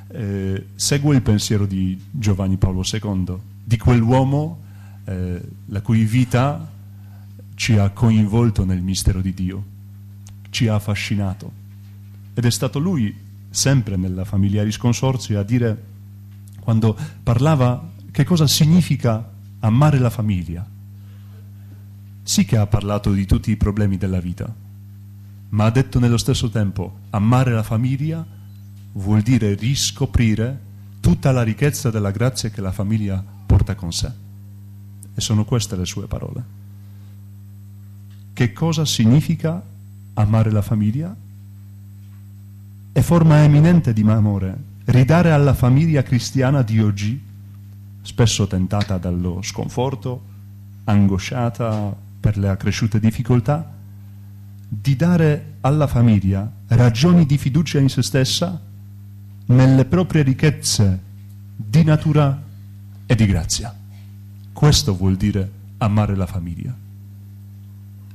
[0.09, 4.63] eh, seguo il pensiero di Giovanni Paolo II di quell'uomo
[5.07, 6.71] eh, la cui vita
[7.57, 9.65] ci ha coinvolto nel mistero di Dio,
[10.51, 11.51] ci ha affascinato.
[12.33, 13.13] Ed è stato lui,
[13.51, 15.83] sempre nella Familiaris Consorzio, a dire,
[16.61, 20.65] quando parlava che cosa significa amare la famiglia.
[22.23, 24.55] Sì che ha parlato di tutti i problemi della vita,
[25.49, 28.25] ma ha detto nello stesso tempo, amare la famiglia
[28.93, 30.61] vuol dire riscoprire
[31.01, 34.11] tutta la ricchezza della grazia che la famiglia ha porta con sé.
[35.15, 36.45] E sono queste le sue parole.
[38.35, 39.63] Che cosa significa
[40.15, 41.15] amare la famiglia?
[42.93, 47.19] È forma eminente di amore ridare alla famiglia cristiana di oggi,
[48.03, 50.35] spesso tentata dallo sconforto,
[50.85, 53.73] angosciata per le accresciute difficoltà,
[54.69, 58.61] di dare alla famiglia ragioni di fiducia in se stessa
[59.47, 61.01] nelle proprie ricchezze
[61.57, 62.46] di natura
[63.07, 63.75] e di grazia.
[64.53, 66.75] Questo vuol dire amare la famiglia.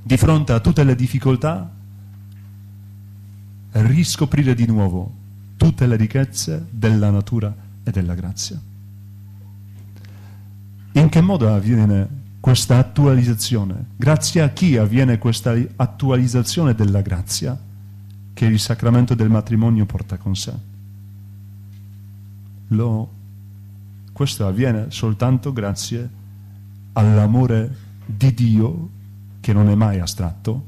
[0.03, 1.69] Di fronte a tutte le difficoltà,
[3.71, 5.19] riscoprire di nuovo
[5.55, 8.59] tutte le ricchezze della natura e della grazia.
[10.93, 13.85] In che modo avviene questa attualizzazione?
[13.95, 17.57] Grazie a chi avviene questa attualizzazione della grazia
[18.33, 20.53] che il sacramento del matrimonio porta con sé?
[22.69, 23.09] Lo,
[24.21, 26.07] questo avviene soltanto grazie
[26.93, 28.89] all'amore di Dio
[29.39, 30.63] che non è mai astratto,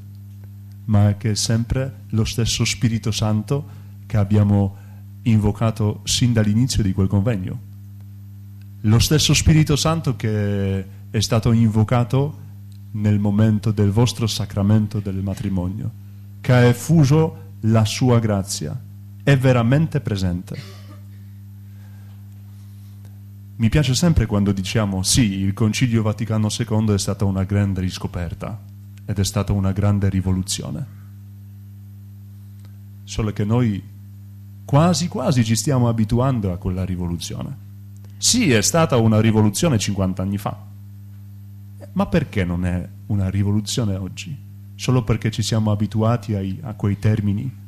[0.86, 3.64] ma che è sempre lo stesso Spirito Santo
[4.08, 4.76] che abbiamo
[5.24, 7.60] invocato sin dall'inizio di quel convegno.
[8.82, 12.40] Lo stesso Spirito Santo che è stato invocato
[12.94, 15.92] nel momento del vostro sacramento del matrimonio,
[16.42, 18.76] che ha effuso la sua grazia,
[19.22, 20.83] è veramente presente.
[23.56, 28.60] Mi piace sempre quando diciamo sì, il Concilio Vaticano II è stata una grande riscoperta
[29.06, 31.02] ed è stata una grande rivoluzione.
[33.04, 33.82] Solo che noi
[34.66, 37.58] quasi quasi ci stiamo abituando a quella rivoluzione.
[38.18, 40.58] Sì, è stata una rivoluzione 50 anni fa,
[41.92, 44.36] ma perché non è una rivoluzione oggi?
[44.74, 47.62] Solo perché ci siamo abituati ai, a quei termini?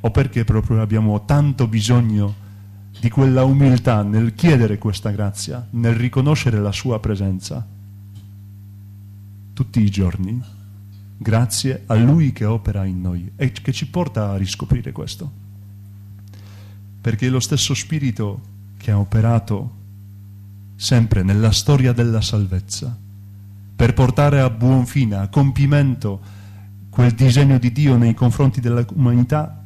[0.00, 2.45] O perché proprio abbiamo tanto bisogno di
[3.08, 7.66] quella umiltà nel chiedere questa grazia, nel riconoscere la sua presenza?
[9.52, 10.42] Tutti i giorni,
[11.16, 15.30] grazie a Lui che opera in noi e che ci porta a riscoprire questo.
[17.00, 18.40] Perché lo stesso Spirito
[18.76, 19.70] che ha operato
[20.76, 22.96] sempre nella storia della salvezza,
[23.76, 26.20] per portare a buon fine, a compimento
[26.90, 29.65] quel disegno di Dio nei confronti dell'umanità,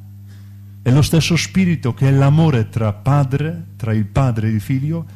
[0.83, 5.07] è lo stesso spirito che è l'amore tra padre, tra il padre e il figlio,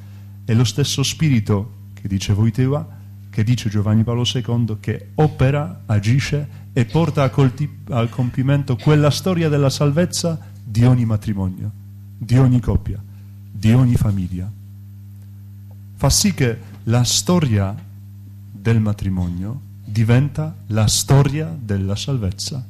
[0.45, 2.87] è lo stesso spirito che dice Voiteva,
[3.31, 7.31] che dice Giovanni Paolo II, che opera, agisce e porta a
[7.91, 11.71] al compimento quella storia della salvezza di ogni matrimonio,
[12.17, 13.03] di ogni coppia,
[13.51, 14.51] di ogni famiglia
[16.05, 17.75] fa sì che la storia
[18.53, 22.63] del matrimonio diventa la storia della salvezza.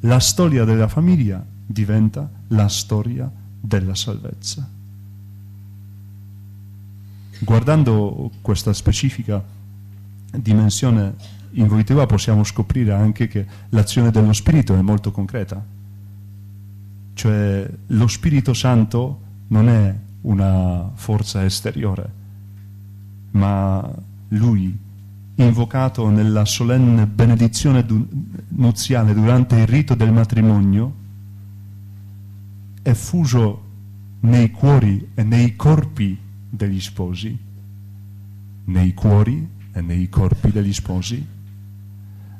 [0.00, 4.68] La storia della famiglia diventa la storia della salvezza.
[7.40, 9.42] Guardando questa specifica
[10.30, 11.14] dimensione
[11.50, 15.62] intuitiva possiamo scoprire anche che l'azione dello Spirito è molto concreta.
[17.14, 22.10] Cioè lo Spirito Santo non è una forza esteriore,
[23.32, 23.88] ma
[24.28, 24.76] lui,
[25.36, 27.84] invocato nella solenne benedizione
[28.48, 31.04] nuziale durante il rito del matrimonio,
[32.86, 33.62] è fuso
[34.20, 36.16] nei cuori e nei corpi
[36.48, 37.36] degli sposi,
[38.66, 41.26] nei cuori e nei corpi degli sposi,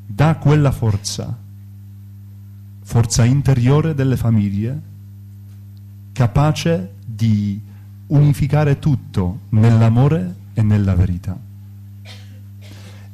[0.07, 1.37] dà quella forza,
[2.81, 4.81] forza interiore delle famiglie,
[6.13, 7.61] capace di
[8.07, 11.37] unificare tutto nell'amore e nella verità.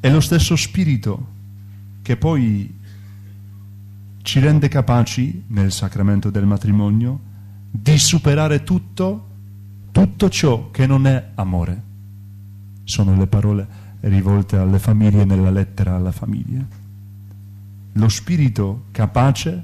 [0.00, 1.28] È lo stesso spirito
[2.02, 2.80] che poi
[4.22, 7.20] ci rende capaci, nel sacramento del matrimonio,
[7.70, 9.28] di superare tutto,
[9.90, 11.82] tutto ciò che non è amore.
[12.84, 13.66] Sono le parole
[14.00, 16.64] rivolte alle famiglie nella lettera alla famiglia.
[17.92, 19.62] Lo spirito capace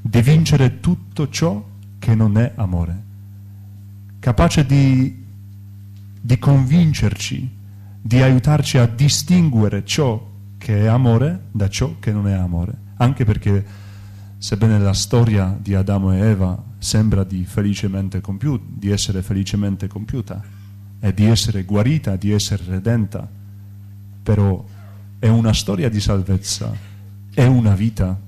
[0.00, 1.64] di vincere tutto ciò
[1.98, 3.08] che non è amore
[4.20, 5.24] capace di,
[6.20, 7.50] di convincerci,
[8.00, 12.72] di aiutarci a distinguere ciò che è amore da ciò che non è amore.
[12.96, 13.64] Anche perché,
[14.40, 17.46] sebbene la storia di Adamo e Eva sembra di,
[18.22, 20.42] compiuta, di essere felicemente compiuta
[20.98, 23.28] e di essere guarita, di essere redenta,
[24.22, 24.64] però
[25.18, 26.74] è una storia di salvezza,
[27.34, 28.18] è una vita,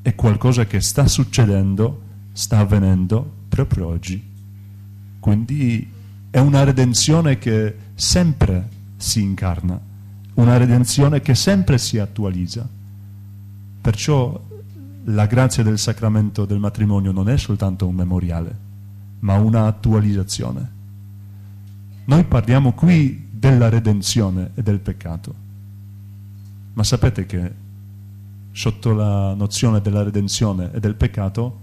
[0.00, 2.00] è qualcosa che sta succedendo,
[2.32, 4.22] sta avvenendo proprio oggi.
[5.20, 5.86] Quindi
[6.30, 8.66] è una redenzione che sempre
[8.96, 9.78] si incarna,
[10.34, 12.66] una redenzione che sempre si attualizza.
[13.82, 14.52] Perciò
[15.04, 18.56] la grazia del sacramento del matrimonio non è soltanto un memoriale,
[19.20, 20.72] ma una attualizzazione.
[22.06, 25.34] Noi parliamo qui della redenzione e del peccato,
[26.74, 27.52] ma sapete che
[28.52, 31.60] sotto la nozione della redenzione e del peccato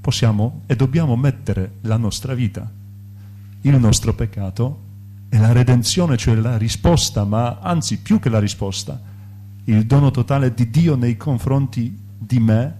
[0.00, 2.80] possiamo e dobbiamo mettere la nostra vita
[3.62, 4.90] il nostro peccato
[5.28, 9.00] è la redenzione, cioè la risposta, ma anzi più che la risposta,
[9.64, 12.74] il dono totale di Dio nei confronti di me,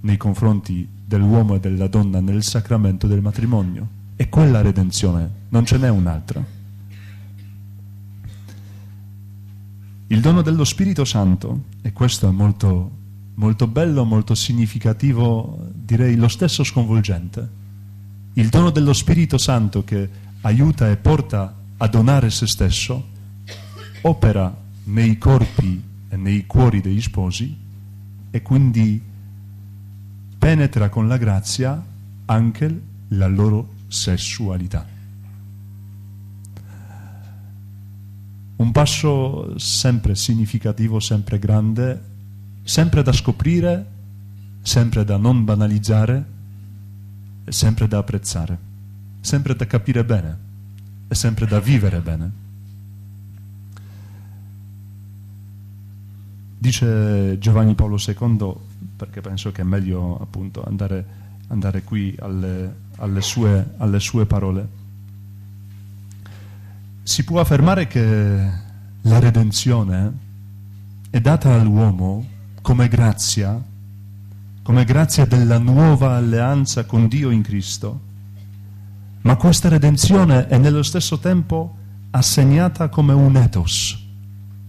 [0.00, 4.00] nei confronti dell'uomo e della donna nel sacramento del matrimonio.
[4.16, 6.44] E quella redenzione, non ce n'è un'altra.
[10.06, 12.90] Il dono dello Spirito Santo, e questo è molto,
[13.34, 17.60] molto bello, molto significativo, direi lo stesso sconvolgente.
[18.34, 20.08] Il dono dello Spirito Santo che
[20.42, 23.08] aiuta e porta a donare se stesso,
[24.02, 24.54] opera
[24.84, 27.56] nei corpi e nei cuori degli sposi
[28.32, 29.00] e quindi
[30.38, 31.80] penetra con la grazia
[32.24, 34.84] anche la loro sessualità.
[38.56, 42.02] Un passo sempre significativo, sempre grande,
[42.62, 43.86] sempre da scoprire,
[44.62, 46.24] sempre da non banalizzare,
[47.44, 48.58] sempre da apprezzare,
[49.20, 50.38] sempre da capire bene
[51.06, 52.41] e sempre da vivere bene.
[56.62, 58.54] Dice Giovanni Paolo II,
[58.94, 61.04] perché penso che è meglio appunto andare,
[61.48, 64.68] andare qui alle, alle, sue, alle sue parole,
[67.02, 68.48] si può affermare che
[69.00, 70.12] la redenzione
[71.10, 72.24] è data all'uomo
[72.62, 73.60] come grazia,
[74.62, 78.00] come grazia della nuova alleanza con Dio in Cristo,
[79.22, 81.74] ma questa redenzione è nello stesso tempo
[82.10, 84.00] assegnata come un ethos,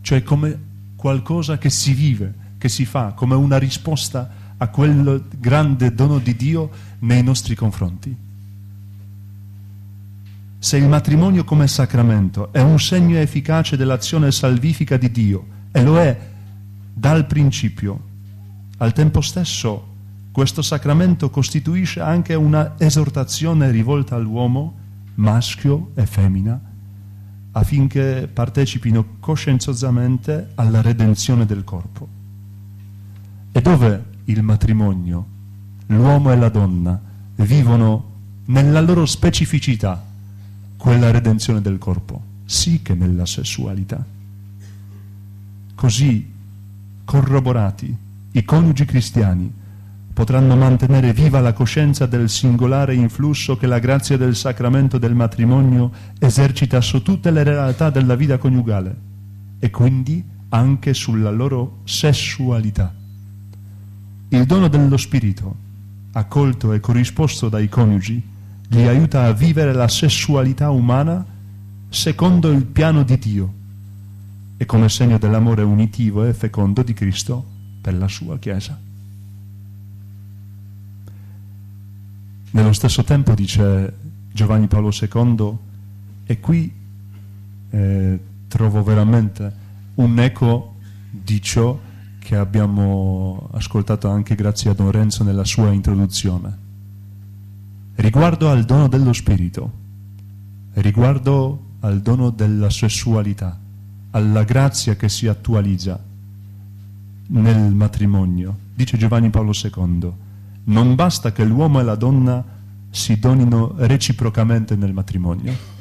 [0.01, 0.71] cioè come
[1.03, 6.33] qualcosa che si vive, che si fa, come una risposta a quel grande dono di
[6.33, 8.15] Dio nei nostri confronti.
[10.59, 15.99] Se il matrimonio come sacramento è un segno efficace dell'azione salvifica di Dio, e lo
[15.99, 16.17] è
[16.93, 17.99] dal principio,
[18.77, 19.87] al tempo stesso
[20.31, 24.73] questo sacramento costituisce anche una esortazione rivolta all'uomo,
[25.15, 26.57] maschio e femmina,
[27.53, 32.07] affinché partecipino coscienziosamente alla redenzione del corpo.
[33.51, 35.25] E dove il matrimonio,
[35.87, 36.99] l'uomo e la donna
[37.35, 38.11] vivono
[38.45, 40.03] nella loro specificità
[40.77, 44.03] quella redenzione del corpo, sì che nella sessualità.
[45.75, 46.31] Così
[47.05, 47.95] corroborati
[48.31, 49.51] i coniugi cristiani
[50.13, 55.91] potranno mantenere viva la coscienza del singolare influsso che la grazia del sacramento del matrimonio
[56.19, 58.95] esercita su tutte le realtà della vita coniugale
[59.59, 62.93] e quindi anche sulla loro sessualità.
[64.29, 65.55] Il dono dello Spirito,
[66.11, 68.21] accolto e corrisposto dai coniugi,
[68.69, 71.25] li aiuta a vivere la sessualità umana
[71.89, 73.53] secondo il piano di Dio
[74.57, 77.43] e come segno dell'amore unitivo e fecondo di Cristo
[77.81, 78.82] per la sua Chiesa.
[82.53, 83.93] Nello stesso tempo dice
[84.31, 85.57] Giovanni Paolo II,
[86.23, 86.71] e qui
[87.71, 89.51] eh, trovo veramente
[89.95, 90.75] un eco
[91.09, 91.79] di ciò
[92.19, 96.57] che abbiamo ascoltato anche grazie a Don Renzo nella sua introduzione.
[97.95, 99.71] Riguardo al dono dello spirito,
[100.73, 103.59] riguardo al dono della sessualità,
[104.11, 105.99] alla grazia che si attualizza
[107.29, 110.11] nel matrimonio, dice Giovanni Paolo II,
[110.65, 112.43] non basta che l'uomo e la donna
[112.89, 115.71] si donino reciprocamente nel matrimonio.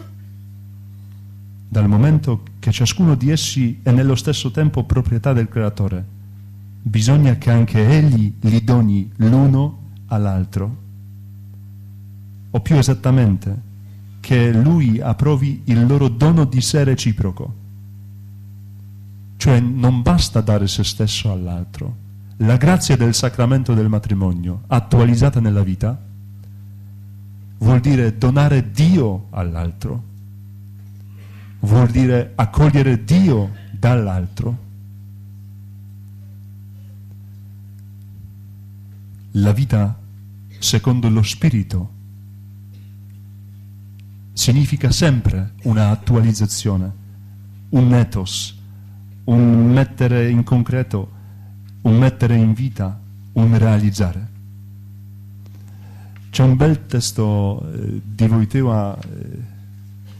[1.68, 6.04] Dal momento che ciascuno di essi è nello stesso tempo proprietà del creatore,
[6.82, 10.76] bisogna che anche egli li doni l'uno all'altro.
[12.50, 13.70] O più esattamente,
[14.20, 17.60] che lui approvi il loro dono di sé reciproco.
[19.36, 21.96] Cioè non basta dare se stesso all'altro,
[22.42, 26.00] la grazia del sacramento del matrimonio, attualizzata nella vita,
[27.58, 30.02] vuol dire donare Dio all'altro,
[31.60, 34.70] vuol dire accogliere Dio dall'altro.
[39.32, 39.96] La vita
[40.58, 41.90] secondo lo Spirito
[44.32, 46.92] significa sempre una attualizzazione,
[47.70, 48.58] un ethos,
[49.24, 51.20] un mettere in concreto
[51.82, 52.98] un mettere in vita,
[53.32, 54.28] un realizzare.
[56.30, 59.50] C'è un bel testo eh, di Wojtyła eh,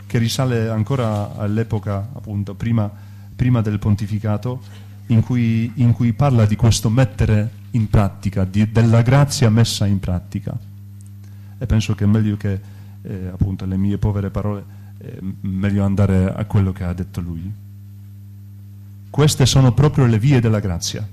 [0.07, 2.91] che risale ancora all'epoca, appunto, prima,
[3.35, 4.61] prima del pontificato,
[5.07, 10.01] in cui, in cui, parla di questo mettere in pratica, di, della grazia messa in
[10.01, 10.57] pratica.
[11.59, 12.61] E penso che è meglio che,
[13.03, 14.65] eh, appunto, le mie povere parole,
[14.99, 17.51] eh, meglio andare a quello che ha detto lui.
[19.09, 21.07] Queste sono proprio le vie della grazia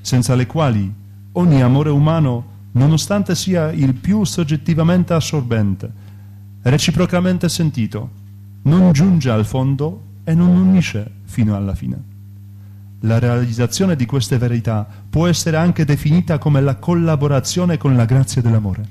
[0.00, 0.92] senza le quali
[1.32, 5.90] ogni amore umano, nonostante sia il più soggettivamente assorbente,
[6.62, 8.10] reciprocamente sentito,
[8.62, 12.08] non giunge al fondo e non unisce fino alla fine.
[13.04, 18.42] la realizzazione di queste verità può essere anche definita come la collaborazione con la grazia
[18.42, 18.86] dell'amore.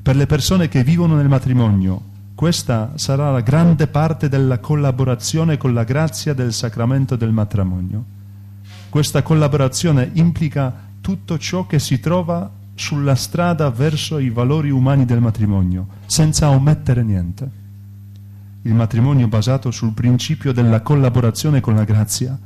[0.00, 2.00] Per le persone che vivono nel matrimonio,
[2.34, 8.04] questa sarà la grande parte della collaborazione con la grazia del sacramento del matrimonio.
[8.90, 15.20] Questa collaborazione implica tutto ciò che si trova sulla strada verso i valori umani del
[15.20, 17.48] matrimonio, senza omettere niente.
[18.62, 22.36] Il matrimonio basato sul principio della collaborazione con la grazia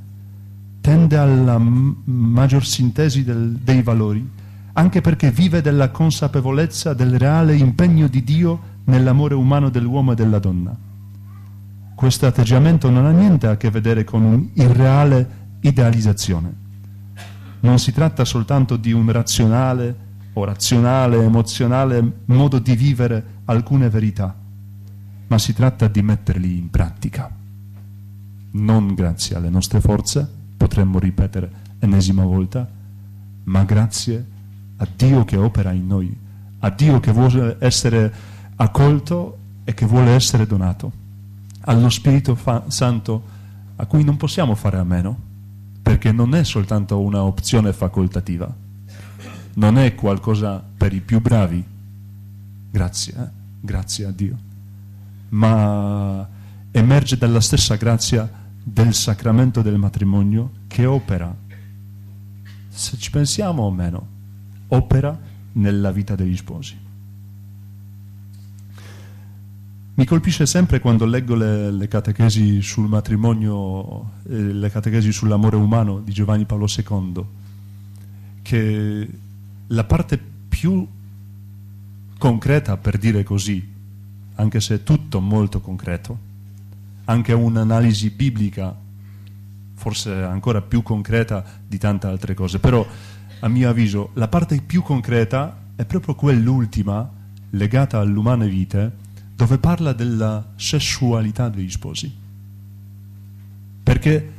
[0.83, 4.29] tende alla maggior sintesi del, dei valori,
[4.75, 10.39] anche perché vive della consapevolezza del reale impegno di Dio nell'amore umano dell'uomo e della
[10.41, 10.77] donna.
[11.95, 16.63] Questo atteggiamento non ha niente a che vedere con un'irreale idealizzazione.
[17.61, 20.03] Non si tratta soltanto di un razionale
[20.35, 24.35] o razionale, emozionale modo di vivere alcune verità,
[25.27, 27.31] ma si tratta di metterli in pratica.
[28.53, 32.69] Non grazie alle nostre forze, potremmo ripetere ennesima volta,
[33.45, 34.27] ma grazie
[34.77, 36.15] a Dio che opera in noi,
[36.59, 38.13] a Dio che vuole essere
[38.57, 40.93] accolto e che vuole essere donato,
[41.61, 42.39] allo Spirito
[42.69, 43.33] Santo
[43.77, 45.33] a cui non possiamo fare a meno,
[45.85, 48.51] perché non è soltanto una opzione facoltativa,
[49.57, 51.63] non è qualcosa per i più bravi,
[52.71, 53.29] grazie, eh?
[53.61, 54.37] grazie a Dio,
[55.29, 56.27] ma
[56.71, 58.27] emerge dalla stessa grazia
[58.63, 61.37] del sacramento del matrimonio che opera,
[62.71, 64.07] se ci pensiamo o meno,
[64.69, 65.17] opera
[65.53, 66.79] nella vita degli sposi.
[69.97, 76.01] Mi colpisce sempre quando leggo le, le catechesi sul matrimonio, eh, le catechesi sull'amore umano
[76.01, 77.25] di Giovanni Paolo II,
[78.43, 79.09] che
[79.69, 80.85] la parte più
[82.19, 83.65] concreta, per dire così,
[84.35, 86.19] anche se è tutto molto concreto,
[87.05, 88.77] anche un'analisi biblica,
[89.75, 92.85] forse ancora più concreta di tante altre cose, però
[93.39, 97.09] a mio avviso la parte più concreta è proprio quell'ultima
[97.51, 99.03] legata all'umane vite,
[99.35, 102.13] dove parla della sessualità degli sposi.
[103.83, 104.33] Perché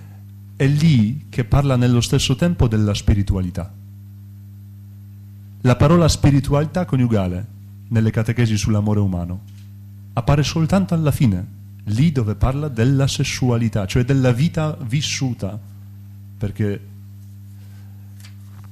[0.55, 3.71] è lì che parla nello stesso tempo della spiritualità.
[5.61, 7.45] La parola spiritualità coniugale
[7.89, 9.53] nelle catechesi sull'amore umano
[10.13, 11.53] appare soltanto alla fine
[11.85, 15.59] lì dove parla della sessualità, cioè della vita vissuta,
[16.37, 16.81] perché,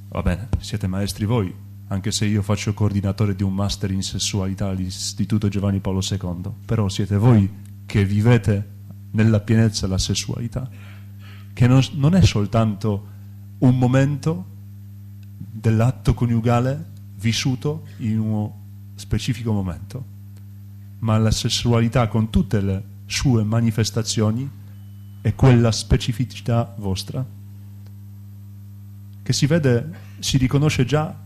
[0.10, 1.54] va bene, siete maestri voi,
[1.88, 6.90] anche se io faccio coordinatore di un master in sessualità all'Istituto Giovanni Paolo II, però
[6.90, 7.50] siete voi
[7.86, 8.70] che vivete
[9.12, 10.70] nella pienezza la sessualità,
[11.54, 13.08] che non, non è soltanto
[13.60, 14.46] un momento
[15.38, 18.62] dell'atto coniugale vissuto in uno
[18.96, 20.06] specifico momento,
[21.00, 24.50] ma la sessualità con tutte le sue manifestazioni
[25.22, 27.26] e quella specificità vostra
[29.24, 31.18] che si vede, si riconosce già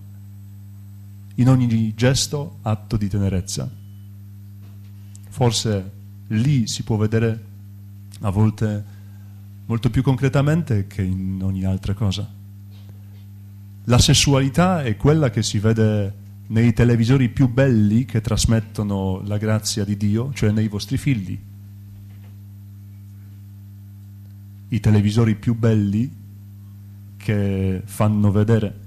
[1.39, 3.69] in ogni gesto, atto di tenerezza.
[5.29, 5.91] Forse
[6.27, 7.45] lì si può vedere
[8.21, 8.83] a volte
[9.65, 12.27] molto più concretamente che in ogni altra cosa.
[13.83, 19.83] La sessualità è quella che si vede nei televisori più belli che trasmettono la grazia
[19.83, 21.39] di Dio, cioè nei vostri figli,
[24.69, 26.11] i televisori più belli
[27.15, 28.85] che fanno vedere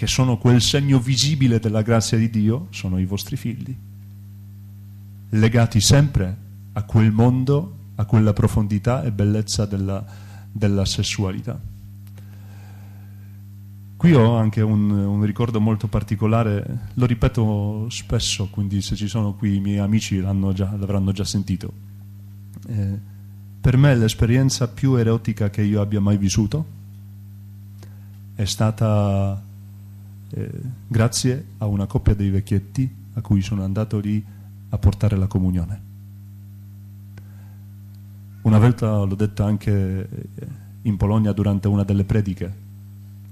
[0.00, 3.76] che sono quel segno visibile della grazia di Dio, sono i vostri figli,
[5.28, 6.36] legati sempre
[6.72, 10.02] a quel mondo, a quella profondità e bellezza della,
[10.50, 11.60] della sessualità.
[13.98, 19.34] Qui ho anche un, un, ricordo molto particolare, lo ripeto spesso, quindi se ci sono
[19.34, 20.18] qui i miei amici
[20.54, 21.70] già, l'avranno già sentito.
[22.68, 22.98] Eh,
[23.60, 26.64] per me l'esperienza più erotica che io abbia mai vissuto
[28.34, 29.48] è stata
[30.32, 30.50] eh,
[30.86, 34.24] grazie a una coppia dei vecchietti a cui sono andato lì
[34.68, 35.88] a portare la comunione.
[38.42, 40.46] Una volta l'ho detto anche eh,
[40.82, 42.54] in Polonia durante una delle prediche,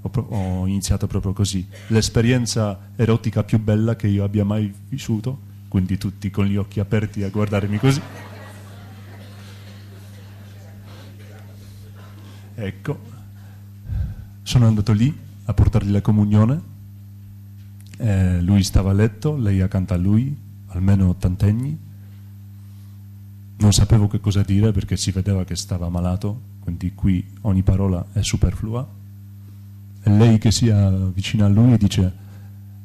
[0.00, 5.96] ho, ho iniziato proprio così, l'esperienza erotica più bella che io abbia mai vissuto, quindi
[5.98, 8.00] tutti con gli occhi aperti a guardarmi così.
[12.54, 12.98] Ecco,
[14.42, 16.60] sono andato lì a portargli la comunione,
[17.98, 20.34] eh, lui stava a letto, lei accanto a lui,
[20.68, 21.78] almeno ottantenni,
[23.58, 28.04] non sapevo che cosa dire perché si vedeva che stava malato, quindi qui ogni parola
[28.12, 28.88] è superflua,
[30.02, 32.26] e lei che sia vicina a lui dice,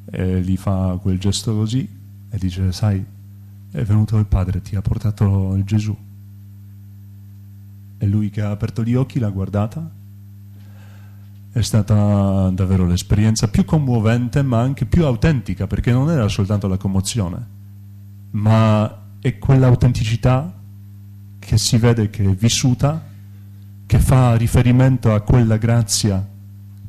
[0.05, 1.87] e gli fa quel gesto così,
[2.29, 3.05] e dice, sai,
[3.71, 5.95] è venuto il padre, ti ha portato il Gesù.
[7.97, 10.01] E lui che ha aperto gli occhi l'ha guardata
[11.53, 16.77] è stata davvero l'esperienza più commovente ma anche più autentica perché non era soltanto la
[16.77, 17.47] commozione
[18.31, 20.51] ma è quell'autenticità
[21.37, 23.03] che si vede che è vissuta
[23.85, 26.27] che fa riferimento a quella grazia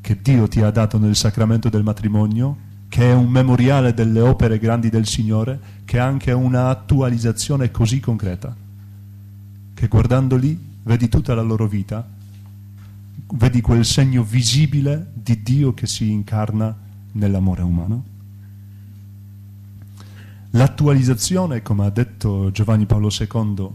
[0.00, 2.56] che Dio ti ha dato nel sacramento del matrimonio
[2.88, 8.00] che è un memoriale delle opere grandi del Signore che è anche una attualizzazione così
[8.00, 8.56] concreta
[9.74, 12.22] che guardando lì vedi tutta la loro vita
[13.32, 16.76] vedi quel segno visibile di Dio che si incarna
[17.12, 18.04] nell'amore umano.
[20.50, 23.68] L'attualizzazione, come ha detto Giovanni Paolo II,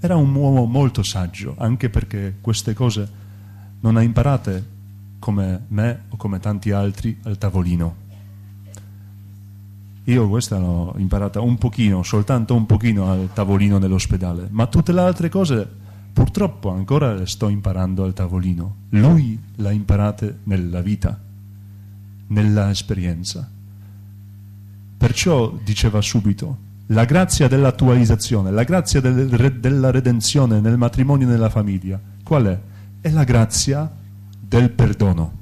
[0.00, 3.22] era un uomo molto saggio, anche perché queste cose
[3.80, 4.72] non ha imparate
[5.18, 8.02] come me o come tanti altri al tavolino.
[10.04, 15.00] Io questa l'ho imparata un pochino, soltanto un pochino al tavolino dell'ospedale, ma tutte le
[15.00, 15.68] altre cose
[16.14, 18.76] Purtroppo ancora le sto imparando al tavolino.
[18.90, 21.20] Lui l'ha imparate nella vita,
[22.28, 23.50] nella esperienza.
[24.96, 26.56] Perciò diceva subito,
[26.86, 32.60] la grazia dell'attualizzazione, la grazia del, della redenzione nel matrimonio e nella famiglia, qual è?
[33.00, 33.90] È la grazia
[34.38, 35.32] del perdono,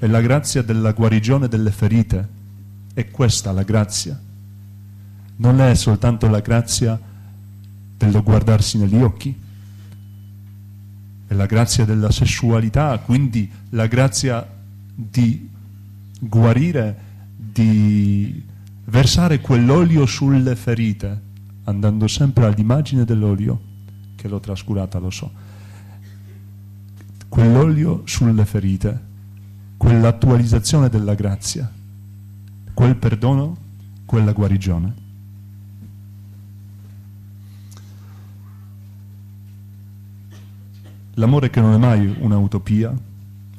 [0.00, 2.28] è la grazia della guarigione delle ferite,
[2.92, 4.20] è questa la grazia.
[5.36, 7.00] Non è soltanto la grazia
[8.06, 9.34] dello guardarsi negli occhi.
[11.26, 14.46] È la grazia della sessualità, quindi la grazia
[14.94, 15.48] di
[16.18, 16.96] guarire,
[17.36, 18.42] di
[18.84, 21.20] versare quell'olio sulle ferite,
[21.64, 23.60] andando sempre all'immagine dell'olio,
[24.16, 25.30] che l'ho trascurata, lo so.
[27.28, 29.00] Quell'olio sulle ferite,
[29.78, 31.70] quell'attualizzazione della grazia,
[32.74, 33.56] quel perdono,
[34.04, 35.01] quella guarigione.
[41.14, 42.94] L'amore che non è mai un'utopia,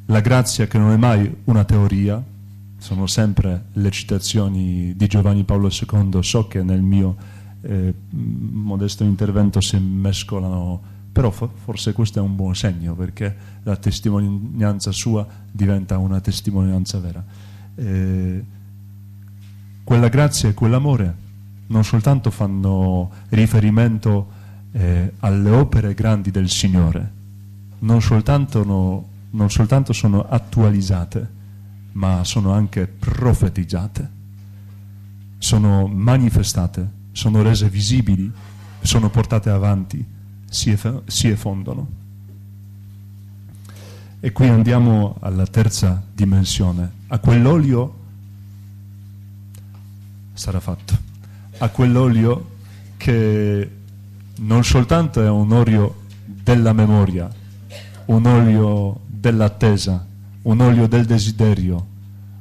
[0.08, 2.22] la grazia che non è mai una teoria,
[2.78, 7.16] sono sempre le citazioni di Giovanni Paolo II, so che nel mio
[7.62, 10.82] eh, modesto intervento si mescolano,
[11.12, 13.34] però forse questo è un buon segno perché
[13.64, 17.24] la testimonianza sua diventa una testimonianza vera.
[17.76, 18.44] Eh,
[19.84, 21.16] quella grazia e quell'amore
[21.68, 24.28] non soltanto fanno riferimento
[24.74, 27.12] eh, alle opere grandi del Signore,
[27.84, 31.42] non soltanto, no, non soltanto sono attualizzate,
[31.94, 34.10] ma sono anche profetizzate,
[35.38, 38.32] sono manifestate, sono rese visibili,
[38.82, 40.04] sono portate avanti,
[40.50, 42.02] si, si effondono.
[44.20, 48.00] E qui andiamo alla terza dimensione, a quell'olio
[50.34, 50.98] sarà fatto,
[51.58, 52.52] a quell'olio
[52.96, 53.70] che
[54.38, 57.30] non soltanto è un olio della memoria,
[58.06, 60.06] un olio dell'attesa,
[60.44, 61.88] un olio del desiderio,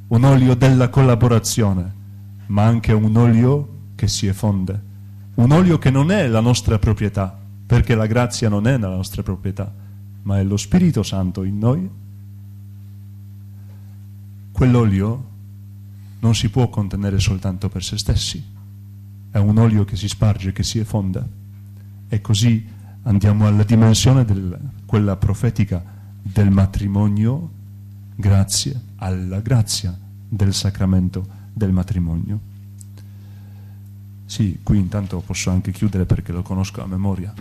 [0.08, 1.92] un olio della collaborazione,
[2.46, 4.80] ma anche un olio che si effonde,
[5.34, 9.22] un olio che non è la nostra proprietà, perché la grazia non è la nostra
[9.22, 9.72] proprietà,
[10.22, 11.88] ma è lo Spirito Santo in noi.
[14.50, 15.24] Quell'olio
[16.20, 18.44] non si può contenere soltanto per se stessi,
[19.30, 21.26] è un olio che si sparge, che si effonda.
[22.08, 22.66] E così
[23.04, 24.58] andiamo alla dimensione del,
[24.92, 25.82] quella profetica
[26.20, 27.50] del matrimonio
[28.14, 32.38] grazie alla grazia del sacramento del matrimonio.
[34.26, 37.32] Sì, qui intanto posso anche chiudere perché lo conosco a memoria.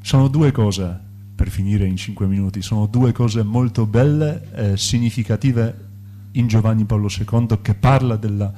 [0.00, 0.98] Sono due cose,
[1.36, 5.86] per finire in cinque minuti, sono due cose molto belle e significative
[6.32, 8.52] in Giovanni Paolo II che parla della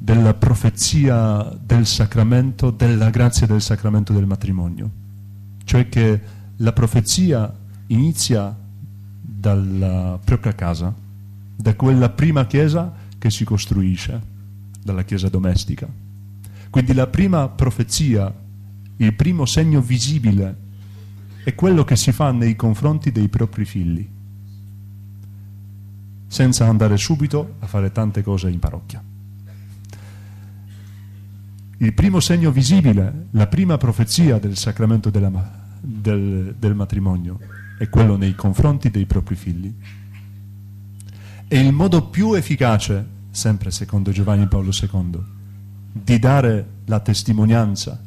[0.00, 5.07] della profezia del sacramento, della grazia del sacramento del matrimonio.
[5.68, 6.20] Cioè che
[6.56, 7.54] la profezia
[7.88, 8.56] inizia
[9.20, 10.94] dalla propria casa,
[11.54, 14.18] da quella prima chiesa che si costruisce,
[14.82, 15.86] dalla chiesa domestica.
[16.70, 18.32] Quindi la prima profezia,
[18.96, 20.56] il primo segno visibile,
[21.44, 24.08] è quello che si fa nei confronti dei propri figli,
[26.28, 29.02] senza andare subito a fare tante cose in parrocchia.
[31.80, 37.38] Il primo segno visibile, la prima profezia del sacramento della, del, del matrimonio
[37.78, 39.72] è quello nei confronti dei propri figli.
[41.46, 45.18] E il modo più efficace, sempre secondo Giovanni Paolo II,
[45.92, 48.02] di dare la testimonianza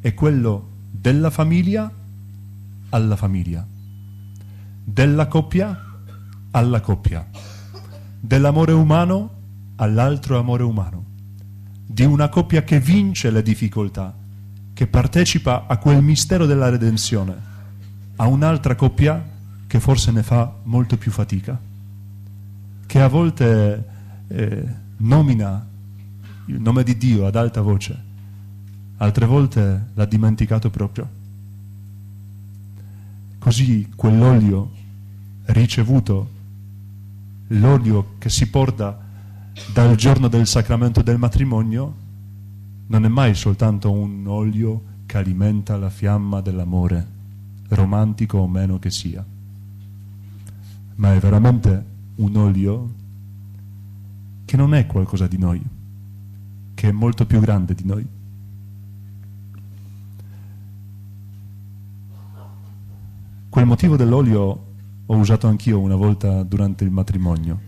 [0.00, 1.92] è quello della famiglia
[2.90, 3.66] alla famiglia,
[4.82, 5.84] della coppia
[6.52, 7.28] alla coppia,
[8.18, 9.38] dell'amore umano
[9.76, 11.04] all'altro amore umano
[11.86, 14.16] di una coppia che vince le difficoltà,
[14.80, 17.36] che partecipa a quel mistero della redenzione,
[18.16, 19.22] a un'altra coppia
[19.66, 21.60] che forse ne fa molto più fatica,
[22.86, 23.84] che a volte
[24.28, 24.66] eh,
[24.96, 25.66] nomina
[26.46, 28.02] il nome di Dio ad alta voce,
[28.96, 31.06] altre volte l'ha dimenticato proprio.
[33.38, 34.70] Così quell'olio
[35.44, 36.30] ricevuto,
[37.48, 38.98] l'olio che si porta
[39.74, 41.94] dal giorno del sacramento del matrimonio,
[42.90, 47.06] non è mai soltanto un olio che alimenta la fiamma dell'amore,
[47.68, 49.24] romantico o meno che sia,
[50.96, 51.84] ma è veramente
[52.16, 52.94] un olio
[54.44, 55.62] che non è qualcosa di noi,
[56.74, 58.06] che è molto più grande di noi.
[63.48, 64.66] Quel motivo dell'olio
[65.06, 67.60] ho usato anch'io una volta durante il matrimonio,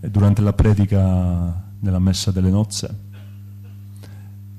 [0.00, 3.04] durante la predica nella messa delle nozze,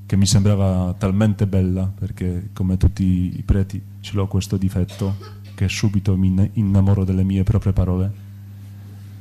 [0.08, 5.16] che mi sembrava talmente bella, perché come tutti i preti ce l'ho questo difetto,
[5.53, 8.12] che subito mi innamoro delle mie proprie parole.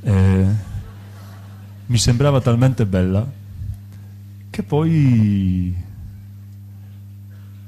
[0.01, 0.47] E
[1.87, 3.29] mi sembrava talmente bella
[4.49, 5.77] che poi,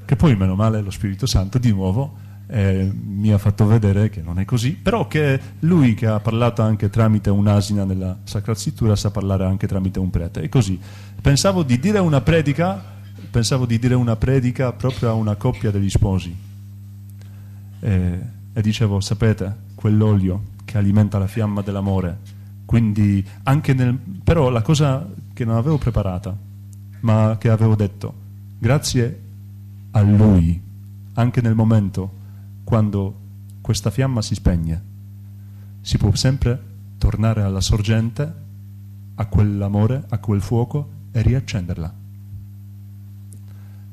[0.05, 4.23] che poi, meno male, lo Spirito Santo di nuovo eh, mi ha fatto vedere che
[4.23, 8.97] non è così, però che lui che ha parlato anche tramite un'asina nella Sacra Scrittura
[8.97, 10.41] sa parlare anche tramite un prete.
[10.41, 10.81] E così
[11.21, 12.83] pensavo di dire una predica,
[13.39, 16.37] pensavo di dire una predica proprio a una coppia degli sposi.
[17.79, 18.21] E,
[18.53, 22.19] e dicevo, sapete, quell'olio che alimenta la fiamma dell'amore,
[22.65, 26.37] quindi anche nel, però la cosa che non avevo preparata,
[27.03, 28.13] ma che avevo detto,
[28.59, 29.21] grazie
[29.93, 30.61] a lui,
[31.13, 32.11] anche nel momento
[32.65, 33.15] quando
[33.61, 34.83] questa fiamma si spegne,
[35.81, 36.61] si può sempre
[36.99, 38.35] tornare alla sorgente,
[39.15, 42.07] a quell'amore, a quel fuoco e riaccenderla.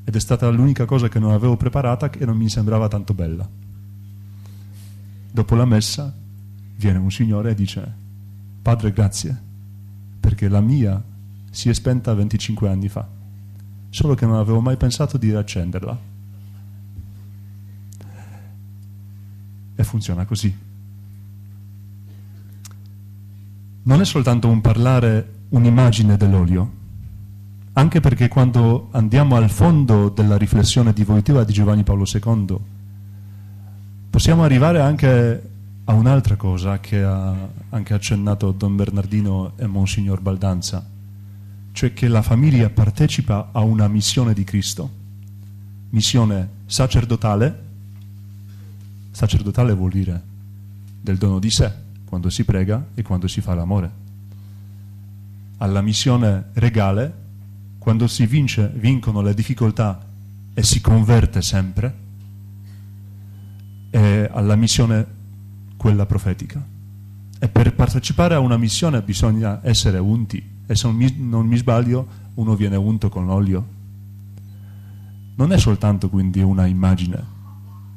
[0.08, 3.46] Ed è stata l'unica cosa che non avevo preparata e non mi sembrava tanto bella.
[5.30, 6.14] Dopo la messa
[6.76, 7.92] viene un signore e dice,
[8.62, 9.42] Padre grazie,
[10.20, 11.02] perché la mia
[11.50, 13.06] si è spenta 25 anni fa,
[13.90, 16.14] solo che non avevo mai pensato di riaccenderla
[19.78, 20.52] E funziona così.
[23.82, 26.70] Non è soltanto un parlare un'immagine dell'olio,
[27.78, 32.56] anche perché quando andiamo al fondo della riflessione divotiva di Giovanni Paolo II,
[34.08, 35.50] possiamo arrivare anche
[35.84, 37.34] a un'altra cosa che ha
[37.68, 40.84] anche accennato Don Bernardino e Monsignor Baldanza,
[41.72, 44.90] cioè che la famiglia partecipa a una missione di Cristo,
[45.90, 47.64] missione sacerdotale,
[49.10, 50.22] Sacerdotale vuol dire
[51.00, 51.72] del dono di sé,
[52.04, 53.90] quando si prega e quando si fa l'amore.
[55.56, 57.24] Alla missione regale,
[57.86, 60.04] quando si vince, vincono le difficoltà
[60.54, 61.94] e si converte sempre,
[63.90, 65.06] e alla missione
[65.76, 66.66] quella profetica.
[67.38, 71.56] E per partecipare a una missione bisogna essere unti, e se non mi, non mi
[71.58, 73.64] sbaglio, uno viene unto con l'olio.
[75.36, 77.24] Non è soltanto quindi una immagine,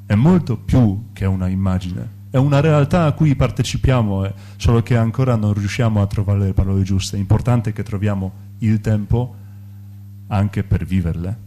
[0.06, 4.96] è molto più che una immagine, è una realtà a cui partecipiamo, eh, solo che
[4.96, 7.18] ancora non riusciamo a trovare le parole giuste.
[7.18, 9.39] È importante che troviamo il tempo
[10.30, 11.38] anche per viverle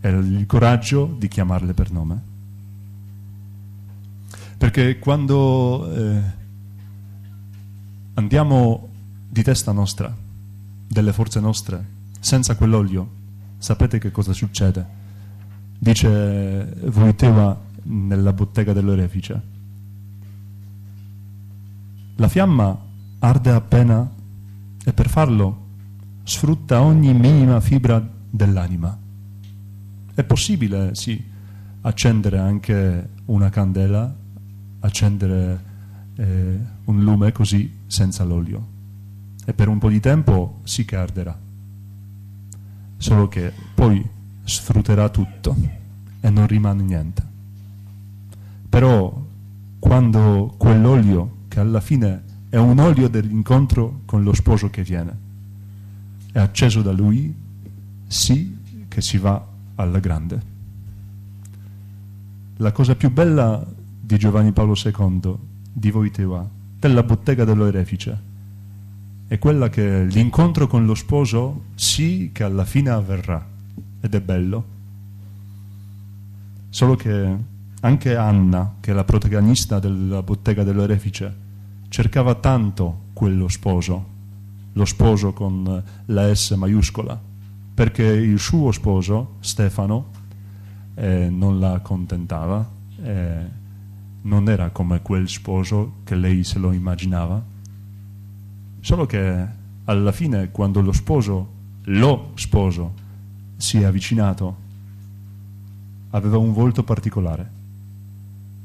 [0.00, 2.34] e il coraggio di chiamarle per nome.
[4.58, 6.22] Perché quando eh,
[8.14, 8.88] andiamo
[9.28, 10.14] di testa nostra,
[10.88, 11.84] delle forze nostre,
[12.20, 13.08] senza quell'olio,
[13.58, 15.04] sapete che cosa succede?
[15.78, 19.54] dice Wojtyła nella bottega dell'orefice.
[22.16, 22.76] La fiamma
[23.18, 24.10] arde appena
[24.84, 25.65] e per farlo
[26.26, 28.98] sfrutta ogni minima fibra dell'anima.
[30.12, 31.22] È possibile, sì,
[31.82, 34.12] accendere anche una candela,
[34.80, 35.62] accendere
[36.16, 38.74] eh, un lume così senza l'olio.
[39.44, 41.38] E per un po' di tempo sì che arderà.
[42.96, 44.04] Solo che poi
[44.42, 45.54] sfrutterà tutto
[46.20, 47.24] e non rimane niente.
[48.68, 49.24] Però
[49.78, 55.25] quando quell'olio, che alla fine è un olio dell'incontro con lo sposo che viene,
[56.36, 57.34] è acceso da lui,
[58.06, 58.58] sì
[58.88, 59.42] che si va
[59.76, 60.42] alla grande.
[62.58, 63.64] La cosa più bella
[63.98, 65.34] di Giovanni Paolo II,
[65.72, 66.46] di Voiteva,
[66.78, 68.20] della bottega dell'orefice,
[69.28, 73.42] è quella che l'incontro con lo sposo sì che alla fine avverrà
[74.02, 74.64] ed è bello.
[76.68, 77.36] Solo che
[77.80, 81.34] anche Anna, che è la protagonista della bottega dell'orefice,
[81.88, 84.15] cercava tanto quello sposo,
[84.76, 87.18] lo sposo con la S maiuscola,
[87.74, 90.10] perché il suo sposo, Stefano,
[90.94, 92.70] eh, non la accontentava,
[93.02, 93.44] eh,
[94.22, 97.42] non era come quel sposo che lei se lo immaginava,
[98.80, 99.46] solo che
[99.84, 101.48] alla fine quando lo sposo,
[101.84, 102.92] lo sposo,
[103.56, 104.56] si è avvicinato,
[106.10, 107.50] aveva un volto particolare,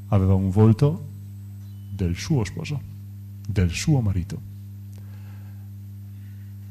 [0.08, 1.06] aveva un volto
[1.90, 2.78] del suo sposo,
[3.48, 4.51] del suo marito.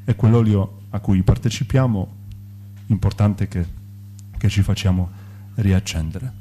[0.04, 2.08] E quell'olio a cui partecipiamo,
[2.86, 3.64] importante che,
[4.36, 5.10] che ci facciamo
[5.54, 6.32] riaccendere.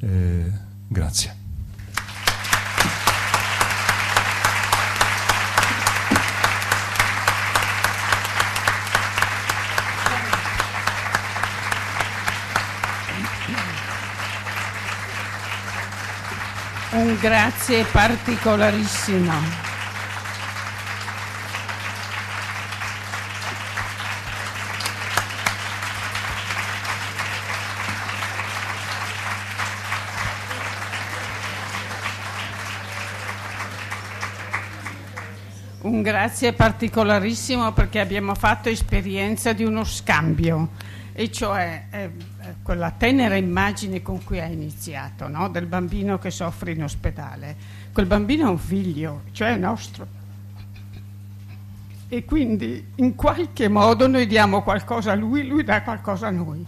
[0.00, 0.52] Eh,
[0.88, 1.42] grazie.
[16.92, 19.63] Un grazie particolarissimo.
[35.84, 40.70] Un grazie particolarissimo perché abbiamo fatto esperienza di uno scambio
[41.12, 42.10] e cioè eh,
[42.62, 45.50] quella tenera immagine con cui ha iniziato, no?
[45.50, 47.54] del bambino che soffre in ospedale.
[47.92, 50.06] Quel bambino è un figlio, cioè è nostro.
[52.08, 56.64] E quindi in qualche modo noi diamo qualcosa a lui, lui dà qualcosa a noi.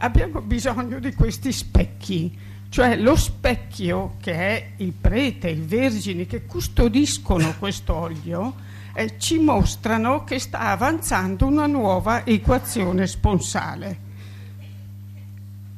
[0.00, 2.38] Abbiamo bisogno di questi specchi,
[2.70, 8.54] cioè lo specchio che è il prete, i vergini che custodiscono questo olio
[8.94, 14.06] eh, ci mostrano che sta avanzando una nuova equazione sponsale,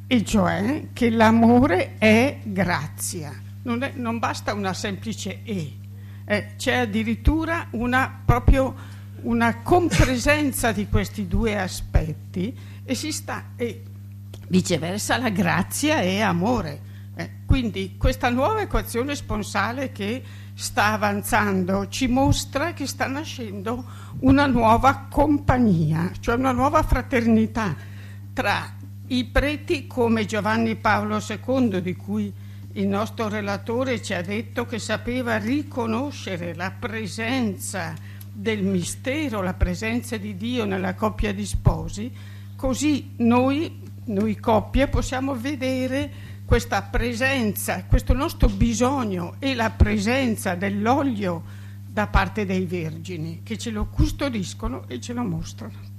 [0.07, 3.33] e cioè che l'amore è grazia,
[3.63, 5.77] non, è, non basta una semplice E,
[6.25, 8.75] eh, c'è addirittura una, proprio
[9.23, 13.83] una compresenza di questi due aspetti e, si sta, e
[14.51, 16.89] viceversa la grazia è amore.
[17.17, 20.23] Eh, quindi questa nuova equazione sponsale che
[20.55, 23.85] sta avanzando ci mostra che sta nascendo
[24.21, 27.75] una nuova compagnia, cioè una nuova fraternità
[28.33, 28.77] tra
[29.09, 32.33] i preti come Giovanni Paolo II, di cui
[32.75, 37.95] il nostro relatore ci ha detto che sapeva riconoscere la presenza
[38.33, 42.13] del mistero, la presenza di Dio nella coppia di sposi,
[42.55, 51.43] così noi, noi coppie possiamo vedere questa presenza, questo nostro bisogno e la presenza dell'olio
[51.87, 55.90] da parte dei vergini che ce lo custodiscono e ce lo mostrano.